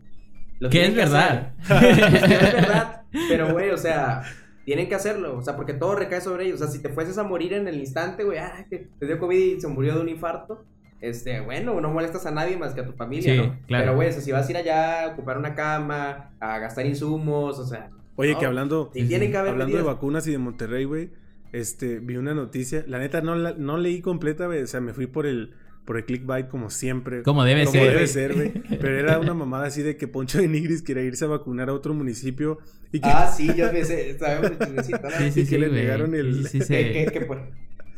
[0.71, 1.53] Que es verdad.
[1.63, 1.85] hacer.
[2.15, 4.23] Es que es verdad, pero, güey, o sea,
[4.65, 7.19] tienen que hacerlo, o sea, porque todo recae sobre ellos, o sea, si te fueses
[7.19, 10.01] a morir en el instante, güey, ah, que te dio COVID y se murió de
[10.01, 10.65] un infarto,
[11.01, 13.59] este, bueno, no molestas a nadie más que a tu familia, Sí, ¿no?
[13.67, 13.85] claro.
[13.85, 16.87] Pero, güey, o sea, si vas a ir allá a ocupar una cama, a gastar
[16.87, 20.31] insumos, o sea, Oye, No, que hablando, sí tiene que haber hablando de vacunas y
[20.33, 21.11] de Monterrey, güey,
[21.53, 22.85] este, vi una noticia.
[22.87, 24.63] La neta no, la- no leí completa, güey.
[24.63, 25.53] O sea, me fui por el,
[25.85, 27.23] por el clickbait como siempre.
[27.23, 27.93] Como debe como ser.
[27.93, 28.53] debe ser, güey.
[28.81, 31.75] Pero era una mamada así de que Poncho de Nigris quería irse a vacunar a
[31.75, 32.59] otro municipio
[32.93, 34.53] y que, Ah, sí, yo pensé, sabemos.
[34.87, 35.83] Sí, sí, y que sí, le güey.
[35.83, 37.43] negaron el- Sí, sí, sí, Que, que, que por-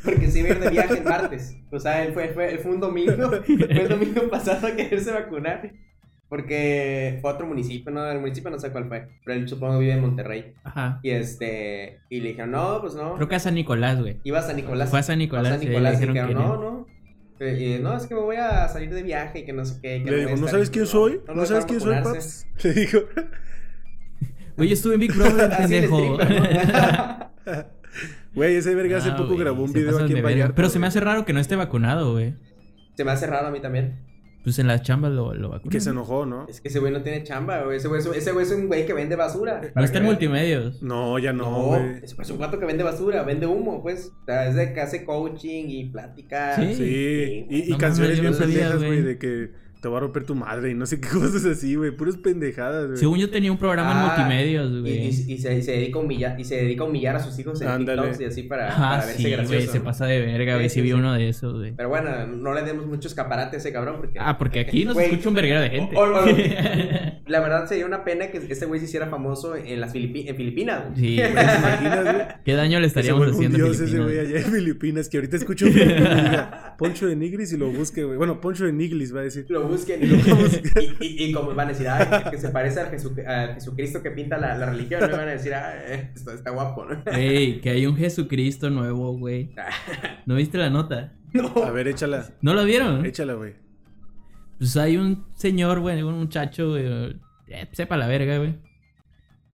[0.04, 1.56] porque se iba a ir de viaje el martes.
[1.70, 3.12] O sea, él fue, fue, él fue un domingo.
[3.46, 5.72] Fue el domingo pasado a quererse vacunar.
[6.28, 8.04] Porque fue a otro municipio, ¿no?
[8.10, 9.06] El municipio no sé cuál fue.
[9.24, 10.54] Pero él supongo vive en Monterrey.
[10.64, 10.98] Ajá.
[11.02, 12.00] Y este.
[12.10, 13.14] Y le dijeron, no, pues no.
[13.14, 14.16] Creo que a San Nicolás, güey.
[14.24, 14.90] Iba a San Nicolás.
[14.90, 15.46] Fue a San Nicolás.
[15.52, 16.86] A San y ahí Nicolás le y dijeron dijeron, que no, no.
[17.38, 19.78] Eh, y, no, es que me voy a salir de viaje y que no sé
[19.82, 20.02] qué.
[20.02, 20.48] que le ¿no estar".
[20.50, 21.20] sabes quién No, soy?
[21.28, 22.46] no ¿No, sabes quién soy, paps?
[22.64, 22.98] Le dijo.
[24.56, 26.00] Güey, yo estuve en Big Brother, pendejo.
[26.18, 27.30] ¿no?
[28.34, 30.22] Güey, ese verga hace Ah, poco grabó un video aquí en.
[30.22, 30.54] Vallarta.
[30.54, 32.34] Pero se me hace raro que no esté vacunado, güey.
[32.96, 33.98] Se me hace raro a mí también.
[34.46, 35.72] Pues en las chambas lo, lo vacunan.
[35.72, 36.46] Que se enojó, ¿no?
[36.48, 37.78] Es que ese güey no tiene chamba, güey.
[37.78, 39.60] Ese güey, es- ese güey es un güey que vende basura.
[39.74, 40.80] No está en multimedios.
[40.84, 41.96] No, ya no, No, güey.
[42.04, 44.12] es es un gato que vende basura, vende humo, pues.
[44.22, 46.54] O sea, es de que hace coaching y plática.
[46.54, 46.74] Sí.
[46.76, 49.02] Sí, y, y No canciones bien pendejas, güey.
[49.02, 49.50] de que
[49.80, 51.90] te va a romper tu madre y no sé qué cosas así, güey.
[51.90, 52.96] Puras pendejadas, güey.
[52.98, 54.92] Según yo tenía un programa en Ah, multimedios, Y, güey.
[55.06, 57.38] y- y se, y se dedica a humillar, y se dedica a humillar a sus
[57.38, 58.02] hijos en Ándale.
[58.02, 59.54] TikToks y así para, Ah, para verse sí, gracioso.
[59.54, 60.68] güey, se pasa de verga, güey.
[60.68, 61.72] Sí, Sí, sí, vi uno de esos, güey.
[61.76, 64.18] Pero bueno, no le demos mucho escaparate a ese cabrón porque...
[64.20, 65.96] Ah, porque aquí nos escucha un verguero de gente.
[65.96, 66.26] o- o- o-
[67.26, 70.36] La verdad sería una pena que ese güey se hiciera famoso en las Filipi- en
[70.36, 70.84] Filipinas.
[70.90, 70.94] güey.
[70.96, 71.44] Sí, ¿Te güey.
[71.44, 72.16] imaginas, güey?
[72.44, 75.66] ¿Qué daño le estaríamos haciendo a dios ese güey allá en Filipinas, que ahorita escucho
[75.66, 75.72] un
[76.78, 78.16] Poncho de Nigris y lo busque, güey.
[78.16, 79.44] Bueno, Poncho de Nigris va a decir.
[79.48, 82.80] Lo busquen y, lo y, y- y como van a decir, ay, que se parece
[82.80, 86.10] al, Jesu- al Jesucristo que pinta la, la religión, me van a decir, ah, eh,
[86.14, 87.02] está, guapo, ¿no?
[87.12, 89.50] Ey, que hay un Jesucristo nuevo, güey.
[90.26, 91.12] ¿No viste la nota?
[91.64, 92.28] A ver, échala.
[92.40, 93.04] ¿No lo vieron?
[93.04, 93.54] Échala, güey.
[94.58, 96.84] Pues hay un señor, güey, un muchacho, güey.
[97.48, 98.54] eh, sepa la verga, güey.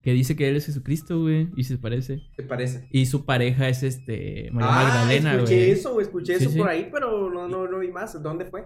[0.01, 1.49] Que dice que él es Jesucristo, güey.
[1.57, 2.23] Y se parece.
[2.37, 2.89] ¿Te parece?
[2.91, 4.49] Y su pareja es este.
[4.53, 5.71] María ah, Magdalena, escuché güey.
[5.71, 6.59] eso, escuché Sí, eso sí.
[6.59, 8.21] por ahí, pero no, no, no vi más.
[8.21, 8.65] ¿Dónde fue?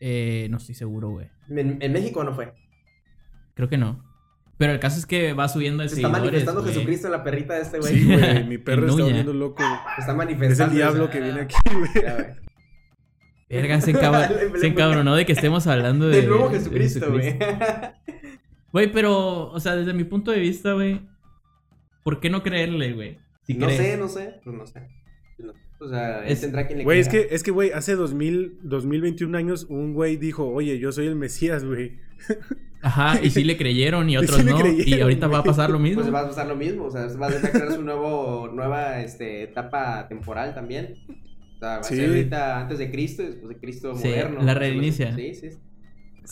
[0.00, 1.28] Eh, no estoy seguro, güey.
[1.48, 2.52] En, en México no fue.
[3.54, 4.04] Creo que no.
[4.58, 6.64] Pero el caso es que va subiendo de Se está manifestando.
[6.64, 7.94] Jesucristo en la perrita de este güey.
[7.94, 8.44] Sí, güey.
[8.44, 9.62] Mi perro está volviendo loco.
[9.98, 10.72] está Es manifestando.
[10.72, 11.90] el diablo o sea, que viene aquí, güey.
[13.48, 16.16] Verga, se, encabr- Le- le- se encabronó de que estemos hablando de.
[16.22, 17.38] Del nuevo Jesucristo, güey.
[18.72, 21.00] Güey, pero, o sea, desde mi punto de vista, güey.
[22.02, 23.18] ¿Por qué no creerle, güey?
[23.46, 23.80] Si no crees.
[23.80, 24.40] sé, no sé.
[24.44, 24.88] Pues no sé.
[25.78, 28.58] O sea, él Es- tendrá quien le Güey, es que, es que, güey, hace 2000,
[28.62, 31.98] 2021 años un güey dijo, oye, yo soy el Mesías, güey.
[32.82, 34.58] Ajá, y sí le creyeron y Y otros sí no.
[34.66, 36.02] y ahorita va a pasar lo mismo.
[36.02, 39.42] Pues va a pasar lo mismo, o sea, va a crear su nuevo, nueva este,
[39.42, 40.94] etapa temporal también.
[41.56, 41.94] O sea, va Sí.
[41.94, 44.42] a ser ahorita antes de Cristo y después de Cristo Sí, moderno.
[44.42, 45.14] la reinicia.
[45.16, 45.48] Sí, sí.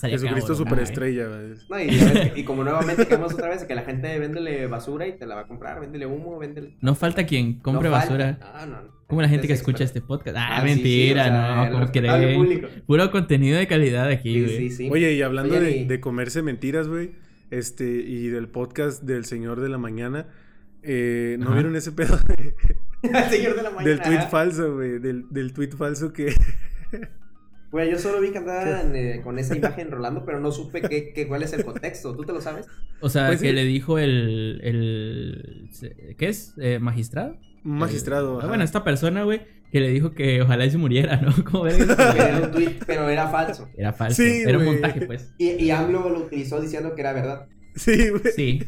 [0.01, 1.55] Jesucristo cabrón, superestrella, güey.
[1.71, 5.25] No, y, ves como nuevamente quedamos otra vez, que la gente véndele basura y te
[5.27, 6.77] la va a comprar, véndele humo, véndele...
[6.81, 8.15] No falta quien compre No falta.
[8.15, 8.39] basura.
[8.41, 8.94] No, no, no.
[9.07, 10.37] Como la gente que Es escucha este podcast.
[10.39, 12.69] Ah, Ah, sí, mentira, sí, o sea, no, público.
[12.87, 14.57] Puro contenido de calidad aquí, güey.
[14.57, 14.89] sí, sí.
[14.91, 17.13] Oye, y hablando Oye, de, y- de comerse mentiras, güey,
[17.51, 20.27] este, y del podcast del Señor de la Mañana,
[20.83, 21.55] eh, ¿no Ajá.
[21.55, 22.19] vieron ese pedo
[23.03, 23.89] El señor de la mañana.
[23.91, 24.99] del tweet falso, güey?
[24.99, 26.33] Del, del tweet falso que...
[27.71, 31.13] Güey, yo solo vi que andaban eh, con esa imagen rolando, pero no supe qué,
[31.13, 32.15] qué- cuál es el contexto.
[32.15, 32.69] ¿Tú te lo sabes?
[33.01, 33.53] O sea, Pues que sí.
[33.53, 35.69] le dijo el, el...
[36.17, 36.55] ¿Qué es?
[36.61, 37.37] Eh, ¿Magistrado?
[37.65, 38.41] Un magistrado.
[38.43, 39.43] Ah, bueno, esta persona, güey,
[39.73, 41.33] que le dijo que ojalá y se muriera, ¿no?
[41.51, 41.79] ¿Cómo ves?
[41.81, 43.69] Era un tweet, pero era falso.
[43.77, 44.23] Era falso.
[44.23, 45.33] Sí, Era un montaje, pues.
[45.39, 47.47] Y, y AMLO lo utilizó diciendo que era verdad.
[47.75, 48.33] Sí, güey.
[48.37, 48.63] Sí.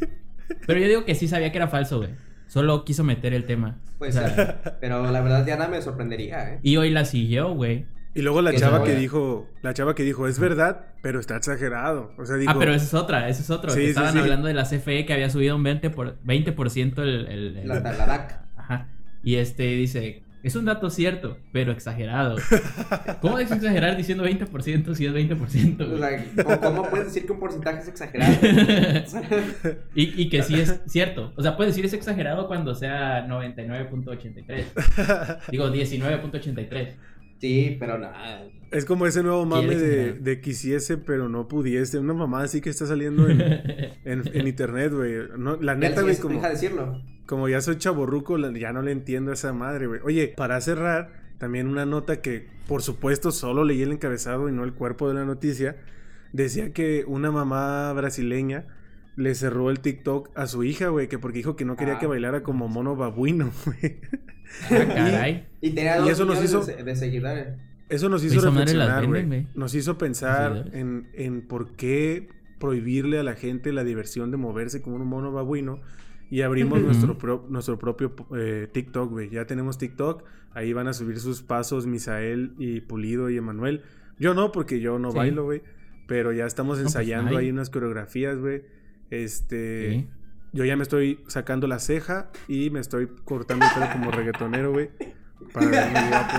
[0.66, 2.10] Pero yo digo que sí sabía que era falso, güey.
[2.46, 3.80] Solo quiso meter el tema.
[3.98, 6.60] Pues, O sea, pero la verdad, Diana me sorprendería, ¿eh?
[6.62, 7.86] y hoy la siguió, güey.
[8.14, 12.12] Y luego la chava que dijo, la chava que dijo, es verdad, pero está exagerado.
[12.16, 13.72] O sea, dijo, Ah, pero esa es otra, esa es otra.
[13.72, 14.18] Sí, estaban sí.
[14.20, 17.80] hablando de la CFE que había subido un 20%, por, 20% el, el, el- La,
[17.80, 18.45] la DAC.
[18.66, 18.88] Ajá.
[19.22, 22.36] Y este dice, es un dato cierto, pero exagerado.
[23.20, 25.92] ¿Cómo es exagerar diciendo 20% si es 20%?
[25.92, 26.24] O sea,
[26.60, 28.32] ¿cómo, puedes decir que un porcentaje es exagerado?
[29.94, 31.32] y, y que sí es cierto.
[31.36, 35.40] O sea, puedes decir es exagerado cuando sea 99.83.
[35.50, 36.94] Digo, 19.83.
[37.40, 38.46] Sí, pero nada.
[38.70, 41.98] es como ese nuevo mame de, de quisiese, pero no pudiese.
[41.98, 43.40] Una mamá así que está saliendo en,
[44.04, 45.14] en, en internet, güey.
[45.36, 46.36] No, la neta, güey, como...
[46.36, 47.02] Deja decirlo.
[47.26, 50.00] Como ya soy chaborruco, ya no le entiendo a esa madre, güey.
[50.04, 54.64] Oye, para cerrar, también una nota que, por supuesto, solo leí el encabezado y no
[54.64, 55.76] el cuerpo de la noticia.
[56.32, 58.66] Decía que una mamá brasileña
[59.16, 61.98] le cerró el TikTok a su hija, güey, que porque dijo que no quería Ah.
[61.98, 63.96] que bailara como mono babuino, güey.
[64.70, 65.46] Ah, caray.
[65.60, 67.48] Y tenía Y dos eso nos hizo- de, de seguidores.
[67.88, 69.46] Eso nos Güey, hizo las reflexionar, güey.
[69.54, 74.82] Nos hizo pensar en, en por qué prohibirle a la gente la diversión de moverse
[74.82, 75.80] como un mono babuino.
[76.30, 79.30] Y abrimos nuestro, pro- nuestro propio eh, TikTok, güey.
[79.30, 80.24] Ya tenemos TikTok.
[80.52, 83.82] Ahí van a subir sus pasos Misael y Pulido y Emanuel.
[84.18, 85.16] Yo no, porque yo no Sí.
[85.18, 85.62] bailo, güey.
[86.08, 87.46] Pero ya estamos pues, ensayando ay.
[87.46, 88.62] ahí unas coreografías, güey.
[89.10, 89.90] Este...
[89.90, 90.08] Sí.
[90.52, 94.72] Yo ya me estoy sacando la ceja y me estoy cortando el pelo como reggaetonero,
[94.72, 94.88] güey.
[95.52, 96.36] Para verme guapo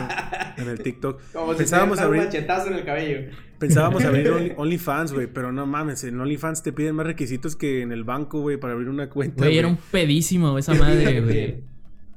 [0.61, 1.21] en el TikTok.
[1.33, 3.19] Como Pensábamos diera un abrir, machetazo en el cabello.
[3.59, 7.81] pensábamos abrir Only- OnlyFans, güey, pero no mames, en OnlyFans te piden más requisitos que
[7.81, 9.43] en el banco, güey, para abrir una cuenta.
[9.43, 11.63] Güey, era un pedísimo esa madre, güey.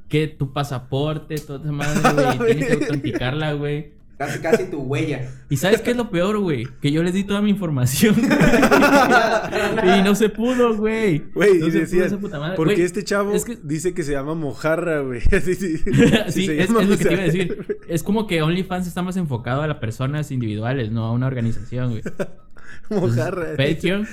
[0.08, 2.56] Que tu pasaporte, toda esa madre, güey.
[2.56, 3.92] Tienes que autenticarla, güey.
[4.20, 5.30] Casi, casi tu huella.
[5.48, 6.68] ¿Y sabes qué es lo peor, güey?
[6.82, 8.14] Que yo les di toda mi información.
[9.82, 11.20] y no se pudo, güey.
[11.32, 12.54] Güey, no y.
[12.54, 15.22] Porque este chavo es que- dice que se llama mojarra, güey.
[15.42, 17.78] sí, sí, sí, se es, llama es lo que te iba a Misael, decir.
[17.88, 21.88] Es como que OnlyFans está más enfocado a las personas individuales, no a una organización,
[21.92, 22.02] güey.
[22.04, 23.56] Entonces, Mojarra.
[23.56, 24.06] Patreon.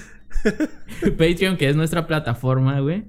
[1.18, 3.04] Patreon, que es nuestra plataforma, güey.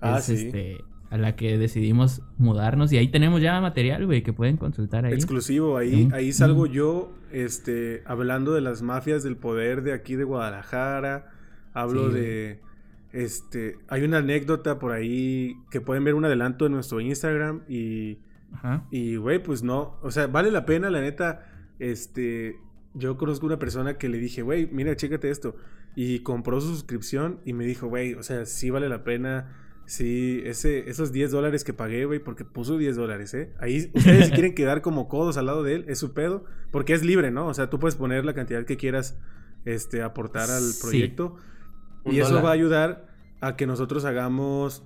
[0.00, 0.34] Ah, es sí.
[0.34, 0.78] este
[1.12, 5.12] a la que decidimos mudarnos y ahí tenemos ya material, güey, que pueden consultar ahí.
[5.12, 10.24] Exclusivo, ahí, ahí salgo yo, este, hablando de las mafias del poder de aquí de
[10.24, 11.30] Guadalajara.
[11.74, 12.60] Hablo Sí, de,
[13.12, 18.16] este, hay una anécdota por ahí que pueden ver un adelanto en nuestro Instagram y,
[18.54, 18.86] Ajá.
[18.90, 21.46] y, güey, pues no, o sea, vale la pena, la neta,
[21.78, 22.56] este,
[22.94, 25.56] yo conozco una persona que le dije, güey, mira, chécate esto,
[25.94, 29.58] y compró su suscripción y me dijo, güey, o sea, sí vale la pena.
[29.92, 33.52] Sí, ese, esos 10 dólares que pagué, güey, porque puso 10 dólares, ¿eh?
[33.58, 36.94] Ahí ustedes si quieren quedar como codos al lado de él, es su pedo, porque
[36.94, 37.46] es libre, ¿no?
[37.46, 39.18] O sea, tú puedes poner la cantidad que quieras
[39.66, 41.36] este, aportar al proyecto.
[42.06, 42.44] Y eso dólar.
[42.46, 43.06] va a ayudar
[43.42, 44.82] a que nosotros hagamos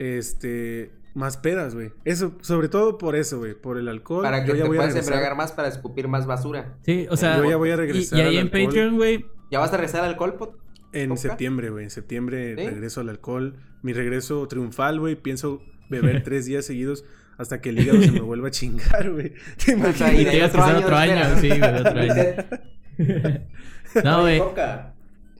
[0.00, 1.92] este más pedas, güey.
[2.04, 4.24] Eso, sobre todo por eso, güey, por el alcohol.
[4.24, 6.74] Para que Yo ya te voy a puedas embriagar más para escupir más basura.
[6.82, 8.64] Sí, o sea, Yo ya voy a regresar y, ahí al en alcohol.
[8.64, 10.58] Patreon, güey, ¿Ya vas a regresar al colpot?
[10.92, 11.20] En ¿Coca?
[11.20, 11.84] septiembre, güey.
[11.84, 12.66] En septiembre ¿Sí?
[12.68, 13.56] regreso al alcohol.
[13.82, 15.16] Mi regreso triunfal, güey.
[15.16, 17.04] Pienso beber tres días seguidos
[17.38, 19.32] hasta que el hígado se me vuelva a chingar, güey.
[19.64, 20.12] ¿Te O sea, imaginas?
[20.14, 23.40] y Y te ibas a otro pasar año, otro año, sí, güey, otro año.
[24.04, 24.40] No, güey.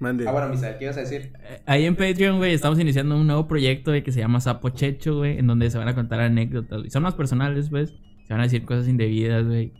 [0.00, 0.26] Mande.
[0.26, 1.30] Ah, bueno, Misa, ¿qué ibas a decir?
[1.44, 4.70] Eh, Ahí en Patreon, güey, estamos iniciando un nuevo proyecto, güey, que se llama Sapo
[4.70, 6.90] Checho, güey, en donde se van a contar anécdotas, güey.
[6.90, 7.90] Son más personales, pues.
[8.26, 9.72] Se van a decir cosas indebidas, güey.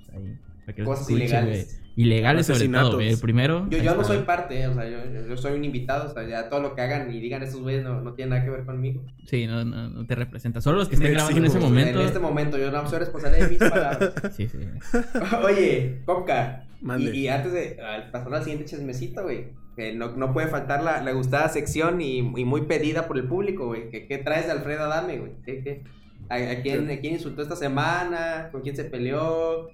[0.77, 1.80] Los Cosas escuchen, ilegales.
[2.01, 3.01] Ilegales sobre todo.
[3.01, 3.67] El primero.
[3.71, 6.49] Yo, yo no soy parte, eh, o sea, yo, soy un invitado, o sea, ya
[6.49, 9.03] todo lo que hagan y digan esos güeyes no, no tiene nada que ver conmigo.
[9.27, 10.61] Sí, no, no, no te representa.
[10.61, 12.01] Solo los que estén grabando en ese momento.
[12.01, 14.13] En este momento, yo no soy responsable de mis palabras.
[14.33, 14.59] Sí, sí.
[15.45, 16.65] Oye, Coca,
[16.99, 17.79] y, y antes de
[18.11, 22.19] pasar al siguiente chismecito, güey, que no, no puede faltar la, la gustada sección y,
[22.19, 23.91] y muy pedida por el público, güey.
[23.91, 25.33] ¿Qué, qué traes de Alfredo Adame, güey?
[25.45, 25.83] ¿Qué, qué?
[26.29, 28.49] ¿A, a quién, a quién insultó esta semana?
[28.53, 29.69] ¿Con quién se peleó?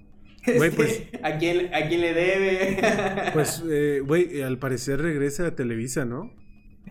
[0.55, 2.77] Güey, pues- ¿a, quién, ¿A quién le debe?
[3.33, 6.31] Pues, eh, güey, al parecer regresa a Televisa, ¿no?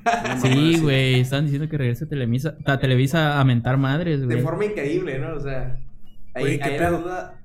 [0.42, 4.40] Sí, güey, están diciendo que regresa a Televisa, a Televisa a mentar madres, de güey.
[4.40, 5.34] forma increíble, ¿no?
[5.34, 5.78] O sea,
[6.34, 6.98] ahí, Güey, ¿qué ahí la pedo?
[7.00, 7.40] duda.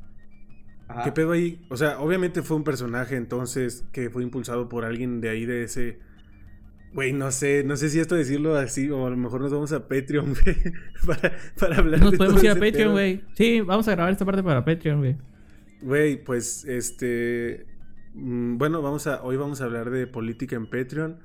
[0.87, 1.03] Ajá.
[1.05, 1.59] ¿Qué pedo ahí?
[1.69, 5.63] O sea, obviamente fue un personaje entonces que fue impulsado por alguien de ahí de
[5.63, 5.99] ese.
[6.93, 9.71] Güey, no sé, no sé si esto decirlo así, o a lo mejor nos vamos
[9.71, 10.57] a Patreon, güey,
[11.07, 13.21] para, para hablar Nos de podemos todo ir a Patreon, güey.
[13.33, 15.15] Sí, vamos a grabar esta parte para Patreon, güey.
[15.81, 17.65] Güey, pues este.
[18.13, 19.23] mm, Bueno, vamos a.
[19.23, 21.19] Hoy vamos a hablar de política en Patreon.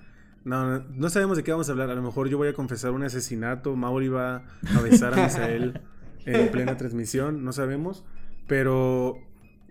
[0.44, 1.90] No, no, no sabemos de qué vamos a hablar.
[1.90, 3.74] A lo mejor yo voy a confesar un asesinato.
[3.76, 4.44] Mauri va
[4.76, 5.80] a besar a Misael
[6.24, 7.44] en plena transmisión.
[7.44, 8.04] No sabemos.
[8.46, 9.18] Pero,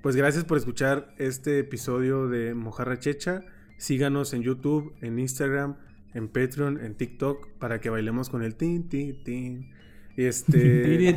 [0.01, 3.41] pues gracias por escuchar este episodio de Mojarra Checha.
[3.77, 5.77] Síganos en YouTube, en Instagram,
[6.13, 9.71] en Patreon, en TikTok, para que bailemos con el tin, tin, tin.
[10.17, 11.15] Y este.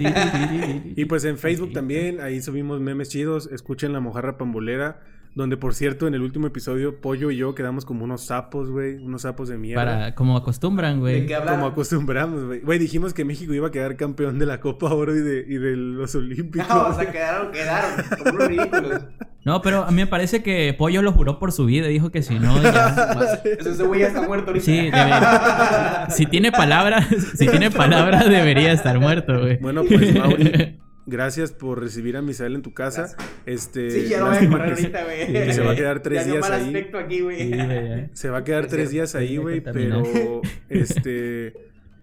[0.97, 3.49] Y pues en Facebook también, ahí subimos memes chidos.
[3.53, 5.01] Escuchen la mojarra pambolera.
[5.39, 8.97] Donde por cierto, en el último episodio, Pollo y yo quedamos como unos sapos, güey.
[8.97, 9.85] Unos sapos de mierda.
[9.85, 11.29] Para, como acostumbran, ¿De güey.
[11.47, 12.59] Como acostumbramos, güey.
[12.59, 15.59] Güey, dijimos que México iba a quedar campeón de la Copa Oro y de, y
[15.59, 16.69] de los Olímpicos.
[16.69, 17.91] No, o sea, quedaron, quedaron.
[18.19, 19.03] Como unos ridículos.
[19.45, 21.87] No, pero a mí me parece que Pollo lo juró por su vida.
[21.87, 23.39] Dijo que si no, ya...
[23.45, 24.65] Ese güey ya está muerto ahorita.
[24.67, 29.59] Sí, debe- si tiene palabras, si tiene palabras debería estar muerto, güey.
[29.59, 33.17] Bueno, pues Mauri, gracias por recibir a Misael en tu casa.
[33.47, 35.33] Este, sí, ya lo voy a comprar ahorita, güey.
[35.33, 38.11] Que se va a quedar tres días ahí.
[38.13, 41.55] Se va a quedar tres días ahí, güey, pero este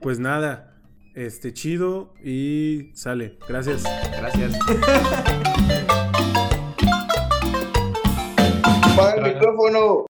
[0.01, 0.71] pues nada.
[1.13, 3.37] Este chido y sale.
[3.47, 3.83] Gracias.
[4.19, 4.59] Gracias.
[8.83, 10.05] Apaga el micrófono.